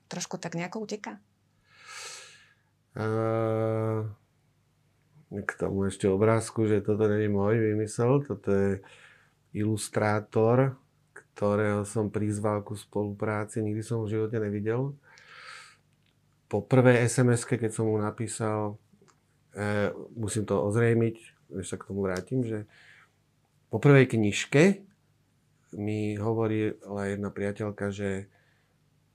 trošku 0.10 0.42
tak 0.42 0.58
nejako 0.58 0.86
uteká? 0.86 1.22
Uh, 2.96 4.08
k 5.30 5.52
tomu 5.60 5.92
ešte 5.92 6.08
obrázku, 6.08 6.64
že 6.64 6.80
toto 6.80 7.06
je 7.12 7.28
môj 7.28 7.60
vymysel, 7.60 8.24
toto 8.24 8.50
je 8.56 8.72
ilustrátor, 9.52 10.80
ktorého 11.36 11.84
som 11.84 12.08
prizval 12.08 12.64
ku 12.64 12.80
spolupráci, 12.80 13.60
nikdy 13.60 13.84
som 13.84 14.08
v 14.08 14.16
živote 14.16 14.40
nevidel. 14.40 14.96
Po 16.48 16.64
prvej 16.64 17.04
sms 17.12 17.44
keď 17.44 17.72
som 17.76 17.92
mu 17.92 18.00
napísal, 18.00 18.80
e, 19.52 19.92
musím 20.16 20.48
to 20.48 20.56
ozrejmiť, 20.64 21.16
ešte 21.60 21.76
sa 21.76 21.78
k 21.82 21.88
tomu 21.92 22.08
vrátim, 22.08 22.48
že 22.48 22.64
po 23.68 23.84
prvej 23.84 24.08
knižke 24.08 24.85
mi 25.76 26.16
hovorila 26.16 27.12
jedna 27.12 27.30
priateľka, 27.30 27.92
že 27.92 28.32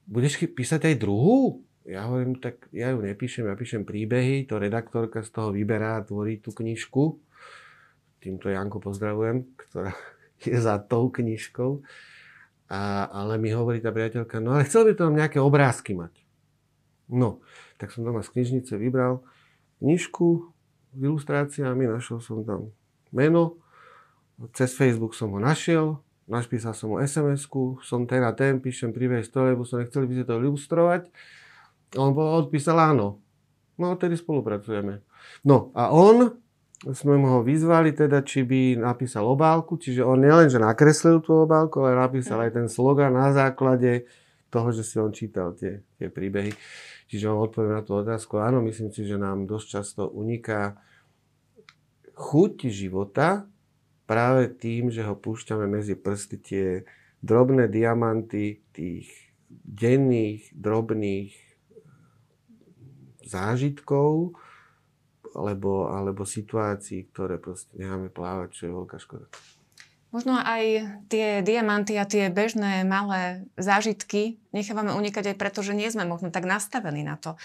budeš 0.05 0.44
písať 0.53 0.92
aj 0.92 0.96
druhú? 1.01 1.64
Ja 1.88 2.07
hovorím, 2.07 2.37
tak 2.38 2.68
ja 2.70 2.92
ju 2.92 3.01
nepíšem, 3.01 3.49
ja 3.49 3.57
píšem 3.57 3.88
príbehy, 3.88 4.44
to 4.44 4.61
redaktorka 4.61 5.25
z 5.25 5.33
toho 5.33 5.51
vyberá 5.51 5.99
a 5.99 6.05
tvorí 6.05 6.38
tú 6.38 6.53
knižku. 6.53 7.16
Týmto 8.20 8.53
Janku 8.53 8.79
pozdravujem, 8.79 9.49
ktorá 9.57 9.96
je 10.44 10.61
za 10.61 10.77
tou 10.85 11.09
knižkou. 11.09 11.81
A, 12.70 13.11
ale 13.11 13.40
mi 13.40 13.51
hovorí 13.51 13.83
tá 13.83 13.90
priateľka, 13.90 14.38
no 14.38 14.55
ale 14.55 14.68
chcel 14.68 14.87
by 14.87 14.92
to 14.94 15.03
tam 15.03 15.18
nejaké 15.18 15.42
obrázky 15.42 15.96
mať. 15.96 16.14
No, 17.11 17.42
tak 17.83 17.90
som 17.90 18.07
doma 18.07 18.23
z 18.23 18.31
knižnice 18.31 18.79
vybral 18.79 19.27
knižku 19.83 20.53
s 20.94 21.01
ilustráciami, 21.01 21.90
našiel 21.90 22.23
som 22.23 22.46
tam 22.46 22.70
meno, 23.11 23.59
cez 24.55 24.70
Facebook 24.77 25.16
som 25.16 25.35
ho 25.35 25.40
našiel, 25.42 25.99
napísal 26.31 26.73
som 26.73 26.95
mu 26.95 27.03
SMS-ku, 27.03 27.83
som 27.83 28.07
ten 28.07 28.23
a 28.23 28.31
ten, 28.31 28.62
píšem 28.62 28.95
príbeh 28.95 29.27
z 29.27 29.35
trolejbusu, 29.35 29.83
nechceli 29.83 30.07
by 30.07 30.14
ste 30.14 30.25
to 30.25 30.38
ilustrovať. 30.38 31.03
A 31.95 31.99
on 31.99 32.14
odpísal 32.14 32.79
áno. 32.79 33.19
No, 33.75 33.99
tedy 33.99 34.14
spolupracujeme. 34.14 35.03
No 35.43 35.75
a 35.75 35.90
on, 35.90 36.38
sme 36.95 37.19
mu 37.19 37.29
ho 37.35 37.40
vyzvali 37.43 37.93
teda, 37.93 38.23
či 38.23 38.47
by 38.47 38.79
napísal 38.79 39.27
obálku, 39.27 39.77
čiže 39.77 40.07
on 40.07 40.23
nielenže 40.23 40.57
nakreslil 40.57 41.21
tú 41.21 41.45
obálku, 41.45 41.83
ale 41.83 41.99
napísal 41.99 42.47
aj 42.47 42.57
ten 42.57 42.66
slogan 42.71 43.12
na 43.12 43.35
základe 43.35 44.07
toho, 44.49 44.71
že 44.71 44.83
si 44.87 44.97
on 44.97 45.11
čítal 45.11 45.53
tie, 45.59 45.83
tie 45.99 46.09
príbehy. 46.09 46.55
Čiže 47.11 47.27
on 47.27 47.43
odpovie 47.43 47.75
na 47.75 47.83
tú 47.83 47.99
otázku. 47.99 48.38
Áno, 48.38 48.62
myslím 48.62 48.95
si, 48.95 49.03
že 49.03 49.19
nám 49.19 49.51
dosť 49.51 49.66
často 49.66 50.03
uniká 50.07 50.79
chuť 52.14 52.71
života 52.71 53.51
práve 54.11 54.51
tým, 54.51 54.90
že 54.90 55.07
ho 55.07 55.14
púšťame 55.14 55.70
medzi 55.70 55.94
prsty 55.94 56.37
tie 56.42 56.66
drobné 57.23 57.70
diamanty 57.70 58.59
tých 58.75 59.07
denných, 59.62 60.51
drobných 60.51 61.31
zážitkov 63.23 64.35
alebo, 65.31 65.87
alebo 65.87 66.27
situácií, 66.27 67.07
ktoré 67.14 67.38
proste 67.38 67.70
necháme 67.79 68.11
plávať, 68.11 68.49
čo 68.51 68.62
je 68.66 68.73
veľká 68.75 68.99
škoda. 68.99 69.31
Možno 70.11 70.35
aj 70.35 70.90
tie 71.07 71.38
diamanty 71.38 71.94
a 71.94 72.03
tie 72.03 72.35
bežné 72.35 72.83
malé 72.83 73.46
zážitky 73.55 74.42
nechávame 74.51 74.90
unikať 74.90 75.31
aj 75.31 75.37
preto, 75.38 75.62
že 75.62 75.70
nie 75.70 75.87
sme 75.87 76.03
možno 76.03 76.35
tak 76.35 76.51
nastavení 76.51 77.07
na 77.07 77.14
to. 77.14 77.38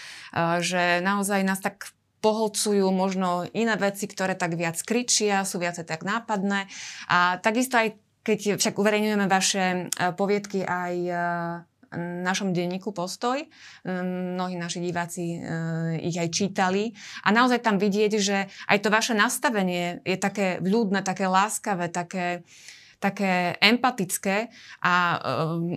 Že 0.66 1.06
naozaj 1.06 1.46
nás 1.46 1.62
tak 1.62 1.94
poholcujú 2.26 2.90
možno 2.90 3.46
iné 3.54 3.78
veci, 3.78 4.10
ktoré 4.10 4.34
tak 4.34 4.58
viac 4.58 4.82
kričia, 4.82 5.46
sú 5.46 5.62
viacej 5.62 5.86
tak 5.86 6.02
nápadné. 6.02 6.66
A 7.06 7.38
takisto 7.38 7.78
aj 7.78 8.02
keď 8.26 8.58
však 8.58 8.74
uverejňujeme 8.74 9.30
vaše 9.30 9.94
poviedky 10.18 10.66
aj 10.66 10.94
našom 11.96 12.52
denníku 12.52 12.90
Postoj. 12.90 13.46
Mnohí 13.86 14.58
naši 14.58 14.82
diváci 14.82 15.38
ich 16.02 16.18
aj 16.18 16.34
čítali. 16.34 16.90
A 17.22 17.30
naozaj 17.30 17.62
tam 17.62 17.78
vidieť, 17.78 18.12
že 18.18 18.50
aj 18.50 18.78
to 18.82 18.90
vaše 18.90 19.14
nastavenie 19.14 20.02
je 20.02 20.18
také 20.18 20.58
vľúdne, 20.60 21.06
také 21.06 21.30
láskavé, 21.30 21.94
také, 21.94 22.42
také 23.06 23.54
empatické 23.62 24.50
a 24.82 24.94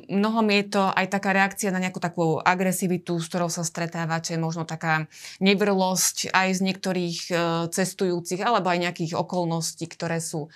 mnohom 0.09 0.49
je 0.49 0.65
to 0.73 0.89
aj 0.89 1.07
taká 1.13 1.37
reakcia 1.37 1.69
na 1.69 1.85
nejakú 1.85 2.01
takú 2.01 2.41
agresivitu, 2.41 3.21
s 3.21 3.29
ktorou 3.29 3.53
sa 3.53 3.69
stretávate, 3.69 4.41
možno 4.41 4.65
taká 4.65 5.13
nevrlosť 5.45 6.33
aj 6.33 6.49
z 6.57 6.61
niektorých 6.65 7.19
cestujúcich 7.69 8.41
alebo 8.41 8.73
aj 8.73 8.89
nejakých 8.89 9.13
okolností, 9.13 9.85
ktoré 9.85 10.25
sú 10.25 10.49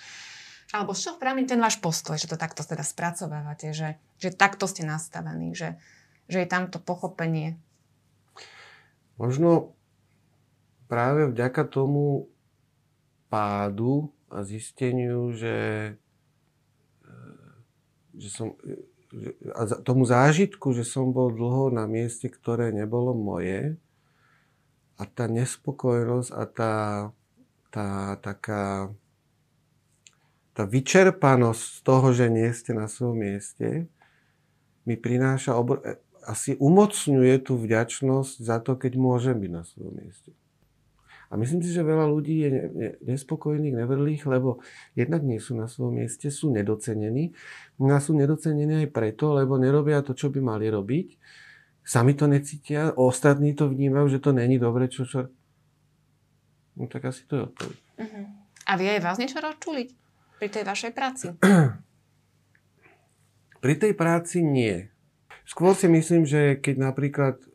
alebo 0.73 0.97
čo 0.97 1.21
práve 1.21 1.45
ten 1.45 1.61
váš 1.61 1.77
postoj, 1.77 2.17
že 2.17 2.25
to 2.25 2.33
takto 2.33 2.65
teda 2.65 2.81
spracovávate, 2.81 3.77
že, 3.77 4.01
že 4.17 4.33
takto 4.33 4.65
ste 4.65 4.81
nastavení, 4.81 5.53
že, 5.53 5.77
že 6.25 6.41
je 6.41 6.49
tamto 6.49 6.81
pochopenie? 6.81 7.61
Možno 9.21 9.77
práve 10.89 11.29
vďaka 11.29 11.69
tomu 11.69 12.25
pádu 13.29 14.09
a 14.33 14.41
zisteniu, 14.41 15.29
že, 15.37 15.93
že 18.17 18.29
som, 18.29 18.47
a 19.53 19.61
tomu 19.81 20.05
zážitku, 20.05 20.73
že 20.73 20.85
som 20.85 21.13
bol 21.13 21.33
dlho 21.33 21.69
na 21.73 21.85
mieste, 21.85 22.29
ktoré 22.29 22.73
nebolo 22.73 23.13
moje 23.13 23.77
a 24.97 25.03
tá 25.05 25.29
nespokojnosť 25.29 26.29
a 26.33 26.43
tá, 26.49 26.75
tá 27.73 27.87
taká 28.21 28.93
tá 30.53 30.69
vyčerpanosť 30.69 31.61
z 31.61 31.79
toho, 31.81 32.07
že 32.13 32.25
nie 32.29 32.45
ste 32.53 32.77
na 32.77 32.85
svojom 32.85 33.17
mieste, 33.17 33.89
mi 34.85 34.95
prináša, 34.95 35.57
obr- 35.57 35.81
asi 36.23 36.55
umocňuje 36.61 37.41
tú 37.41 37.57
vďačnosť 37.57 38.33
za 38.37 38.61
to, 38.61 38.77
keď 38.77 38.93
môžem 38.95 39.35
byť 39.41 39.51
na 39.51 39.63
svojom 39.65 39.93
mieste. 39.97 40.31
A 41.29 41.39
myslím 41.39 41.63
si, 41.63 41.71
že 41.71 41.85
veľa 41.85 42.05
ľudí 42.09 42.35
je 42.43 42.49
nespokojných, 43.05 43.79
nevrlých, 43.79 44.27
lebo 44.27 44.59
jednak 44.93 45.23
nie 45.23 45.39
sú 45.39 45.57
na 45.57 45.65
svojom 45.65 46.03
mieste, 46.03 46.29
sú 46.29 46.51
nedocenení. 46.51 47.33
No 47.79 47.95
a 47.95 48.03
sú 48.03 48.13
nedocenení 48.13 48.85
aj 48.85 48.93
preto, 48.93 49.33
lebo 49.33 49.57
nerobia 49.57 50.05
to, 50.05 50.13
čo 50.13 50.29
by 50.29 50.43
mali 50.43 50.69
robiť. 50.69 51.17
Sami 51.83 52.15
to 52.15 52.31
necítia, 52.31 52.95
ostatní 52.95 53.51
to 53.57 53.67
vnímajú, 53.67 54.07
že 54.07 54.23
to 54.23 54.31
není 54.31 54.55
dobre, 54.55 54.87
čo, 54.87 55.03
čo... 55.03 55.27
No 56.79 56.87
tak 56.87 57.11
asi 57.11 57.27
to 57.27 57.33
je 57.35 57.41
odpoveď. 57.51 57.79
Uh-huh. 57.99 58.25
A 58.63 58.71
vie 58.79 58.89
aj 58.95 59.01
vás 59.03 59.19
niečo 59.19 59.43
rozčuliť 59.43 59.89
pri 60.39 60.47
tej 60.47 60.63
vašej 60.63 60.91
práci? 60.95 61.25
pri 63.63 63.73
tej 63.79 63.93
práci 63.95 64.43
nie. 64.43 64.91
Skôr 65.43 65.75
si 65.75 65.91
myslím, 65.91 66.23
že 66.23 66.55
keď 66.55 66.75
napríklad 66.79 67.35
e, 67.35 67.47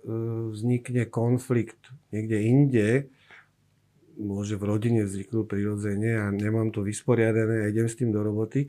vznikne 0.52 1.08
konflikt 1.08 1.80
niekde 2.12 2.38
inde, 2.44 2.88
môže 4.18 4.58
v 4.58 4.66
rodine 4.66 5.06
vzniknúť 5.06 5.46
prirodzene 5.46 6.18
a 6.18 6.26
nemám 6.34 6.74
to 6.74 6.82
vysporiadané 6.82 7.64
a 7.64 7.70
idem 7.70 7.86
s 7.86 7.96
tým 7.96 8.10
do 8.10 8.20
roboty, 8.20 8.66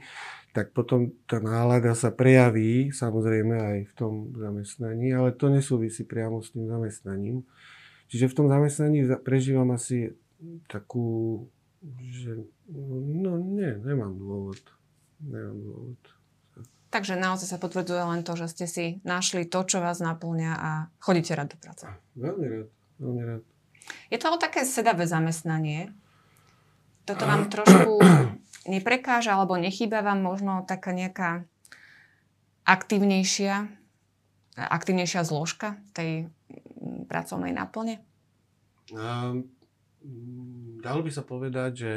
tak 0.54 0.74
potom 0.74 1.14
tá 1.26 1.42
nálada 1.42 1.94
sa 1.94 2.14
prejaví 2.14 2.94
samozrejme 2.94 3.56
aj 3.58 3.78
v 3.90 3.94
tom 3.98 4.14
zamestnaní, 4.34 5.14
ale 5.14 5.34
to 5.34 5.50
nesúvisí 5.50 6.06
priamo 6.06 6.42
s 6.42 6.54
tým 6.54 6.70
zamestnaním. 6.70 7.46
Čiže 8.10 8.30
v 8.30 8.38
tom 8.38 8.48
zamestnaní 8.50 9.06
prežívam 9.22 9.70
asi 9.70 10.14
takú, 10.66 11.46
že 12.02 12.42
no 12.74 13.38
nie, 13.38 13.78
nemám 13.86 14.18
dôvod. 14.18 14.62
Nemám 15.22 15.58
dôvod. 15.62 16.02
Takže 16.90 17.22
naozaj 17.22 17.54
sa 17.54 17.62
potvrdzuje 17.62 18.02
len 18.02 18.26
to, 18.26 18.34
že 18.34 18.50
ste 18.50 18.66
si 18.66 18.86
našli 19.06 19.46
to, 19.46 19.62
čo 19.62 19.78
vás 19.78 20.02
naplňa 20.02 20.52
a 20.58 20.72
chodíte 20.98 21.38
rád 21.38 21.54
do 21.54 21.58
práce. 21.62 21.86
Veľmi 22.18 22.46
rád, 22.50 22.68
veľmi 22.98 23.24
rád. 23.30 23.44
Je 24.10 24.18
to 24.18 24.34
ale 24.34 24.38
také 24.42 24.66
sedavé 24.66 25.06
zamestnanie. 25.06 25.94
Toto 27.06 27.26
vám 27.26 27.50
trošku 27.50 28.02
neprekáža, 28.74 29.38
alebo 29.38 29.58
nechýba 29.58 30.06
vám 30.06 30.22
možno 30.22 30.66
taká 30.66 30.94
nejaká 30.94 31.46
aktívnejšia, 32.70 33.66
aktívnejšia 34.58 35.26
zložka 35.26 35.82
tej 35.98 36.30
pracovnej 37.10 37.54
náplne? 37.54 38.02
Um, 38.94 39.50
dalo 40.82 41.02
by 41.02 41.12
sa 41.14 41.26
povedať, 41.26 41.72
že 41.74 41.94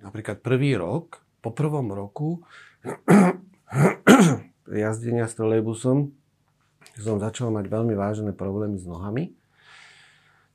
napríklad 0.00 0.40
prvý 0.40 0.76
rok, 0.80 1.24
po 1.44 1.52
prvom 1.52 1.92
roku 1.92 2.40
jazdenia 4.64 5.28
s 5.28 5.36
trolejbusom 5.36 6.08
som 6.96 7.16
začal 7.20 7.52
mať 7.52 7.68
veľmi 7.68 7.92
vážne 7.92 8.32
problémy 8.32 8.80
s 8.80 8.88
nohami 8.88 9.36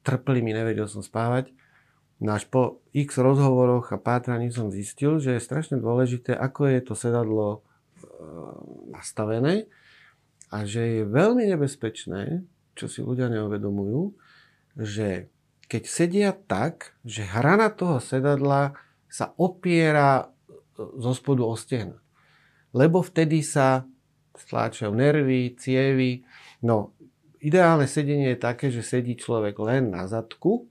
trpli 0.04 0.40
mi, 0.44 0.56
nevedel 0.56 0.88
som 0.88 1.04
spávať. 1.04 1.52
No 2.20 2.36
až 2.36 2.52
po 2.52 2.84
x 2.92 3.16
rozhovoroch 3.16 3.96
a 3.96 3.98
pátraní 3.98 4.52
som 4.52 4.68
zistil, 4.68 5.24
že 5.24 5.40
je 5.40 5.46
strašne 5.46 5.80
dôležité, 5.80 6.36
ako 6.36 6.68
je 6.68 6.80
to 6.84 6.94
sedadlo 6.94 7.48
e, 7.56 7.60
nastavené 8.92 9.72
a 10.52 10.68
že 10.68 11.00
je 11.00 11.02
veľmi 11.08 11.48
nebezpečné, 11.48 12.44
čo 12.76 12.92
si 12.92 13.00
ľudia 13.00 13.32
neuvedomujú, 13.32 14.12
že 14.76 15.32
keď 15.72 15.84
sedia 15.88 16.32
tak, 16.36 16.98
že 17.08 17.24
hrana 17.24 17.72
toho 17.72 18.04
sedadla 18.04 18.76
sa 19.08 19.32
opiera 19.40 20.28
e, 20.28 20.28
zo 21.00 21.16
spodu 21.16 21.48
o 21.48 21.56
stehna. 21.56 22.04
Lebo 22.76 23.00
vtedy 23.00 23.48
sa 23.48 23.88
stláčajú 24.36 24.92
nervy, 24.92 25.56
cievy. 25.56 26.28
No, 26.64 26.96
ideálne 27.40 27.88
sedenie 27.88 28.36
je 28.36 28.40
také, 28.40 28.68
že 28.72 28.84
sedí 28.84 29.16
človek 29.16 29.56
len 29.60 29.92
na 29.92 30.06
zadku 30.06 30.68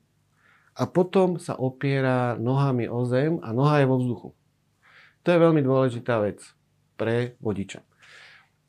a 0.79 0.87
potom 0.87 1.41
sa 1.41 1.59
opiera 1.59 2.39
nohami 2.39 2.87
o 2.87 3.03
zem 3.09 3.41
a 3.43 3.51
noha 3.51 3.83
je 3.83 3.91
vo 3.91 3.97
vzduchu. 3.99 4.31
To 5.25 5.29
je 5.35 5.43
veľmi 5.43 5.61
dôležitá 5.65 6.23
vec 6.23 6.41
pre 6.95 7.37
vodiča. 7.43 7.83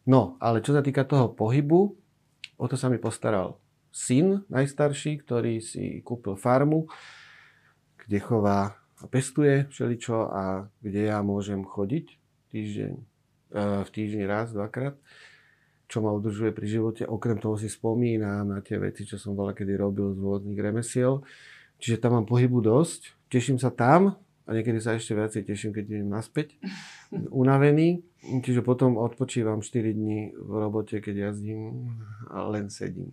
No, 0.10 0.40
ale 0.42 0.66
čo 0.66 0.74
sa 0.74 0.82
týka 0.82 1.06
toho 1.06 1.30
pohybu, 1.30 1.80
o 2.58 2.66
to 2.66 2.76
sa 2.76 2.90
mi 2.90 2.98
postaral 2.98 3.62
syn 3.94 4.42
najstarší, 4.50 5.22
ktorý 5.22 5.62
si 5.62 6.02
kúpil 6.02 6.34
farmu, 6.34 6.90
kde 8.02 8.18
chová 8.18 8.80
a 9.00 9.04
pestuje 9.08 9.70
všeličo 9.70 10.18
a 10.34 10.68
kde 10.82 11.14
ja 11.14 11.22
môžem 11.22 11.64
chodiť 11.64 12.06
týždeň, 12.52 12.94
eh, 12.98 13.82
v 13.86 13.90
týždni 13.94 14.26
raz, 14.26 14.52
dvakrát 14.52 14.98
čo 15.90 16.06
ma 16.06 16.14
udržuje 16.14 16.54
pri 16.54 16.68
živote. 16.70 17.04
Okrem 17.10 17.42
toho 17.42 17.58
si 17.58 17.66
spomínam 17.66 18.54
na 18.54 18.62
tie 18.62 18.78
veci, 18.78 19.10
čo 19.10 19.18
som 19.18 19.34
bola 19.34 19.58
kedy 19.58 19.74
robil 19.74 20.14
z 20.14 20.22
rôznych 20.22 20.60
remesiel. 20.62 21.26
Čiže 21.82 21.98
tam 21.98 22.22
mám 22.22 22.30
pohybu 22.30 22.62
dosť. 22.62 23.18
Teším 23.34 23.58
sa 23.58 23.74
tam 23.74 24.22
a 24.46 24.50
niekedy 24.54 24.78
sa 24.78 24.94
ešte 24.94 25.18
viacej 25.18 25.50
teším, 25.50 25.74
keď 25.74 25.84
idem 25.90 26.10
naspäť 26.14 26.54
unavený. 27.42 28.06
Čiže 28.22 28.62
potom 28.62 29.02
odpočívam 29.02 29.66
4 29.66 29.98
dní 29.98 30.38
v 30.38 30.54
robote, 30.54 31.02
keď 31.02 31.34
jazdím 31.34 31.90
a 32.30 32.46
len 32.46 32.70
sedím. 32.70 33.10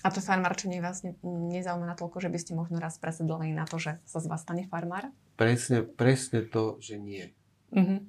A 0.00 0.08
to 0.08 0.24
farmárčenie 0.24 0.80
vás 0.80 1.04
ne, 1.04 1.12
nezaujíma 1.24 1.92
natoľko, 1.92 2.24
že 2.24 2.32
by 2.32 2.38
ste 2.40 2.56
možno 2.56 2.80
raz 2.80 2.96
presedlali 2.96 3.52
na 3.52 3.68
to, 3.68 3.76
že 3.76 4.00
sa 4.08 4.16
z 4.16 4.32
vás 4.32 4.40
stane 4.40 4.64
farmár? 4.64 5.12
Presne, 5.36 5.84
presne 5.84 6.40
to, 6.40 6.80
že 6.80 6.96
nie. 6.96 7.36
Uh-huh. 7.68 8.00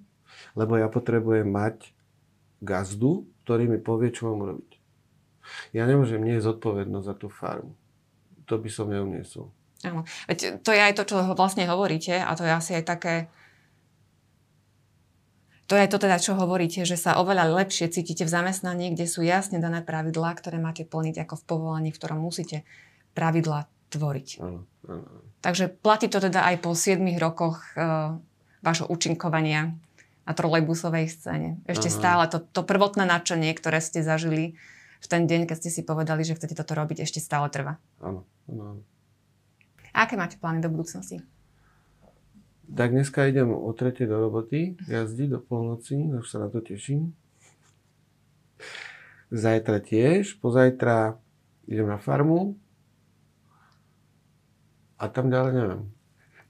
Lebo 0.55 0.79
ja 0.79 0.87
potrebujem 0.87 1.51
mať 1.51 1.91
gazdu, 2.63 3.27
ktorý 3.43 3.67
mi 3.67 3.79
povie, 3.81 4.13
čo 4.13 4.31
mám 4.31 4.55
robiť. 4.55 4.71
Ja 5.73 5.89
nemôžem 5.89 6.21
nie 6.21 6.37
zodpovednosť 6.37 7.07
za 7.07 7.15
tú 7.17 7.27
farmu. 7.27 7.73
To 8.47 8.61
by 8.61 8.69
som 8.69 8.91
neuniesol. 8.91 9.49
Áno. 9.81 10.05
Veď 10.29 10.61
to 10.61 10.69
je 10.69 10.81
aj 10.81 10.93
to, 10.97 11.03
čo 11.09 11.15
vlastne 11.33 11.65
hovoríte 11.65 12.13
a 12.13 12.31
to 12.37 12.45
je 12.45 12.53
asi 12.53 12.71
aj 12.77 12.85
také... 12.85 13.15
To 15.65 15.79
je 15.79 15.87
to 15.87 16.03
teda, 16.03 16.19
čo 16.19 16.35
hovoríte, 16.35 16.83
že 16.83 16.99
sa 16.99 17.15
oveľa 17.15 17.47
lepšie 17.63 17.87
cítite 17.87 18.27
v 18.27 18.33
zamestnaní, 18.33 18.91
kde 18.91 19.07
sú 19.07 19.23
jasne 19.23 19.55
dané 19.63 19.79
pravidlá, 19.79 20.35
ktoré 20.35 20.59
máte 20.59 20.83
plniť 20.83 21.23
ako 21.23 21.39
v 21.39 21.43
povolaní, 21.47 21.89
v 21.95 21.97
ktorom 21.97 22.19
musíte 22.19 22.67
pravidlá 23.15 23.71
tvoriť. 23.87 24.43
Áno, 24.43 24.67
áno. 24.91 25.07
Takže 25.39 25.71
platí 25.71 26.11
to 26.11 26.19
teda 26.19 26.43
aj 26.43 26.55
po 26.59 26.75
7 26.75 26.99
rokoch 27.15 27.63
uh, 27.79 28.19
vášho 28.59 28.91
účinkovania 28.91 29.71
na 30.31 30.33
trolejbusovej 30.33 31.11
scéne. 31.11 31.59
Ešte 31.67 31.91
Aha. 31.91 31.97
stále 31.99 32.23
to, 32.31 32.39
to 32.39 32.63
prvotné 32.63 33.03
nadšenie, 33.03 33.51
ktoré 33.51 33.83
ste 33.83 33.99
zažili 33.99 34.55
v 35.03 35.07
ten 35.11 35.27
deň, 35.27 35.51
keď 35.51 35.57
ste 35.59 35.69
si 35.75 35.81
povedali, 35.83 36.23
že 36.23 36.39
chcete 36.39 36.55
toto 36.55 36.71
robiť, 36.71 37.03
ešte 37.03 37.19
stále 37.19 37.51
trvá. 37.51 37.75
Áno, 37.99 38.23
áno. 38.47 38.79
A 39.91 40.07
aké 40.07 40.15
máte 40.15 40.39
plány 40.39 40.63
do 40.63 40.71
budúcnosti? 40.71 41.19
Tak 42.71 42.95
dneska 42.95 43.27
idem 43.27 43.51
o 43.51 43.67
tretej 43.75 44.07
do 44.07 44.15
roboty, 44.15 44.79
jazdiť 44.87 45.27
do 45.35 45.39
polnoci, 45.43 46.07
už 46.07 46.23
sa 46.23 46.39
na 46.39 46.47
to 46.47 46.63
teším. 46.63 47.11
Zajtra 49.27 49.83
tiež, 49.83 50.39
pozajtra 50.39 51.19
idem 51.67 51.91
na 51.91 51.99
farmu 51.99 52.55
a 54.95 55.11
tam 55.11 55.27
ďalej 55.27 55.51
neviem. 55.51 55.83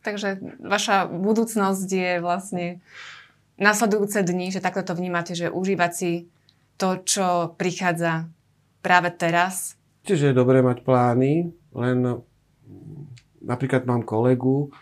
Takže 0.05 0.41
vaša 0.61 1.09
budúcnosť 1.09 1.89
je 1.89 2.11
vlastne 2.21 2.65
nasledujúce 3.61 4.25
dni, 4.25 4.49
že 4.49 4.59
takto 4.59 4.81
to 4.81 4.97
vnímate, 4.97 5.37
že 5.37 5.53
užívať 5.53 5.91
si 5.93 6.27
to, 6.81 7.05
čo 7.05 7.53
prichádza 7.55 8.25
práve 8.81 9.13
teraz? 9.13 9.77
Čiže 10.01 10.33
je 10.33 10.39
dobré 10.41 10.65
mať 10.65 10.81
plány, 10.81 11.53
len 11.77 11.97
napríklad 13.37 13.85
mám 13.85 14.01
kolegu, 14.01 14.73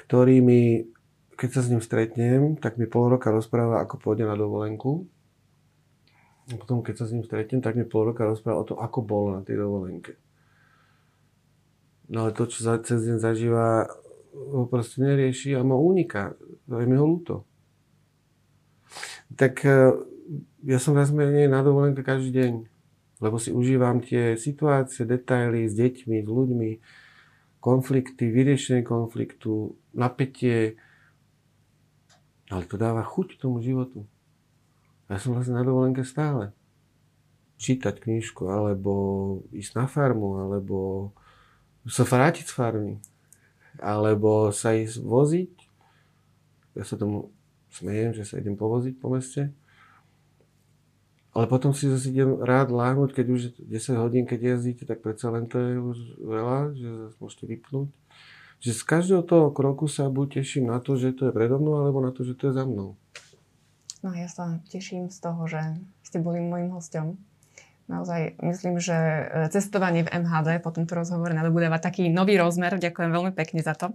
ktorý 0.00 0.40
mi, 0.40 0.88
keď 1.36 1.48
sa 1.52 1.60
s 1.60 1.68
ním 1.68 1.84
stretnem, 1.84 2.56
tak 2.56 2.80
mi 2.80 2.88
pol 2.88 3.12
roka 3.12 3.28
rozpráva, 3.28 3.84
ako 3.84 4.00
pôjde 4.00 4.24
na 4.24 4.40
dovolenku. 4.40 5.04
A 6.48 6.56
potom, 6.56 6.80
keď 6.80 7.04
sa 7.04 7.06
s 7.08 7.12
ním 7.12 7.24
stretnem, 7.28 7.60
tak 7.60 7.76
mi 7.76 7.84
pol 7.84 8.08
roka 8.08 8.24
rozpráva 8.24 8.64
o 8.64 8.68
tom, 8.68 8.78
ako 8.80 8.98
bolo 9.04 9.28
na 9.36 9.44
tej 9.44 9.60
dovolenke. 9.60 10.16
No 12.08 12.24
ale 12.24 12.36
to, 12.36 12.48
čo 12.48 12.64
cez 12.84 13.00
deň 13.04 13.16
zažíva, 13.20 13.88
ho 14.32 14.64
proste 14.68 15.00
nerieši 15.00 15.56
a 15.56 15.64
ma 15.64 15.76
uniká. 15.76 16.36
To 16.68 16.80
je 16.80 16.88
mi 16.88 16.96
ho 16.96 17.04
ľúto 17.04 17.48
tak 19.36 19.66
e, 19.66 19.92
ja 20.64 20.78
som 20.80 20.96
menej 20.96 21.50
na 21.50 21.60
dovolenke 21.60 22.00
každý 22.00 22.30
deň, 22.32 22.52
lebo 23.20 23.36
si 23.36 23.50
užívam 23.52 24.00
tie 24.00 24.38
situácie, 24.38 25.04
detaily 25.04 25.68
s 25.68 25.74
deťmi, 25.76 26.24
s 26.24 26.28
ľuďmi, 26.28 26.70
konflikty, 27.60 28.28
vyriešenie 28.28 28.84
konfliktu, 28.84 29.76
napätie, 29.96 30.76
ale 32.52 32.64
to 32.68 32.76
dáva 32.76 33.00
chuť 33.00 33.40
tomu 33.40 33.64
životu. 33.64 34.04
Ja 35.08 35.20
som 35.20 35.36
vlastne 35.36 35.56
na 35.56 35.64
dovolenke 35.64 36.04
stále. 36.04 36.52
Čítať 37.60 38.00
knižku, 38.00 38.48
alebo 38.48 38.92
ísť 39.52 39.72
na 39.76 39.86
farmu, 39.88 40.44
alebo 40.44 41.10
sa 41.88 42.04
vrátiť 42.04 42.48
z 42.48 42.52
farmy, 42.56 42.94
alebo 43.80 44.48
sa 44.52 44.72
ísť 44.72 45.00
voziť. 45.04 45.54
Ja 46.74 46.84
sa 46.88 46.96
tomu 46.96 47.33
smejem, 47.74 48.14
že 48.14 48.22
sa 48.22 48.38
idem 48.38 48.54
povoziť 48.54 48.94
po 49.02 49.10
meste. 49.10 49.50
Ale 51.34 51.50
potom 51.50 51.74
si 51.74 51.90
zase 51.90 52.14
idem 52.14 52.38
rád 52.38 52.70
láhnuť, 52.70 53.10
keď 53.10 53.26
už 53.34 53.40
10 53.58 53.98
hodín, 53.98 54.22
keď 54.22 54.54
jazdíte, 54.54 54.86
tak 54.86 55.02
predsa 55.02 55.34
len 55.34 55.50
to 55.50 55.58
je 55.58 55.74
už 55.82 55.98
veľa, 56.22 56.58
že 56.78 56.90
môžete 57.18 57.44
vypnúť. 57.50 57.90
že 58.62 58.72
z 58.72 58.82
každého 58.86 59.26
toho 59.26 59.50
kroku 59.50 59.90
sa 59.90 60.08
buď 60.08 60.40
teším 60.40 60.70
na 60.70 60.78
to, 60.78 60.94
že 60.94 61.12
to 61.12 61.28
je 61.28 61.32
predo 61.34 61.58
mnou, 61.58 61.84
alebo 61.84 62.00
na 62.00 62.14
to, 62.14 62.22
že 62.22 62.38
to 62.38 62.48
je 62.48 62.56
za 62.56 62.64
mnou. 62.64 62.96
No 64.00 64.14
ja 64.14 64.30
sa 64.30 64.62
teším 64.70 65.10
z 65.10 65.18
toho, 65.20 65.44
že 65.50 65.60
ste 66.06 66.22
boli 66.22 66.40
môjim 66.40 66.70
hostom. 66.72 67.18
Naozaj 67.84 68.40
myslím, 68.40 68.80
že 68.80 68.96
e, 68.96 69.22
cestovanie 69.52 70.08
v 70.08 70.12
MHD 70.24 70.64
po 70.64 70.72
tomto 70.72 70.96
rozhovore 70.96 71.36
nadobúdava 71.36 71.76
taký 71.76 72.08
nový 72.08 72.40
rozmer. 72.40 72.80
Ďakujem 72.80 73.10
veľmi 73.12 73.32
pekne 73.36 73.60
za 73.60 73.76
to. 73.76 73.92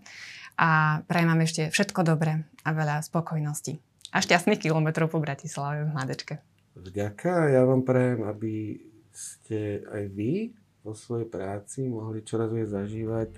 A 0.60 1.00
prajem 1.08 1.32
vám 1.32 1.42
ešte 1.48 1.72
všetko 1.72 2.04
dobré 2.04 2.44
a 2.68 2.70
veľa 2.76 3.00
spokojnosti. 3.00 3.80
A 4.12 4.20
šťastných 4.20 4.60
kilometrov 4.60 5.08
po 5.08 5.24
Bratislave 5.24 5.88
v 5.88 5.96
MHDčke. 5.96 6.36
Vďaka. 6.76 7.56
Ja 7.56 7.64
vám 7.64 7.88
prajem, 7.88 8.28
aby 8.28 8.84
ste 9.16 9.88
aj 9.88 10.04
vy 10.12 10.52
vo 10.84 10.92
svojej 10.92 11.28
práci 11.32 11.88
mohli 11.88 12.24
čoraz 12.28 12.52
viac 12.52 12.72
zažívať 12.72 13.30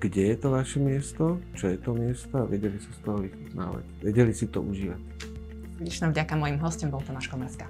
kde 0.00 0.32
je 0.32 0.36
to 0.40 0.48
vaše 0.48 0.80
miesto, 0.80 1.36
čo 1.52 1.68
je 1.68 1.76
to 1.76 1.92
miesto 1.92 2.32
a 2.40 2.48
vedeli 2.48 2.80
sa 2.80 2.88
z 2.88 3.00
toho 3.04 3.20
vychutnávať. 3.20 3.84
Vedeli 4.00 4.32
si 4.32 4.48
to 4.48 4.64
užívať. 4.64 5.00
Srdečná 5.76 6.06
vďaka 6.16 6.34
mojim 6.40 6.56
hostom 6.56 6.88
bol 6.88 7.04
Tomáš 7.04 7.28
Komerská. 7.28 7.68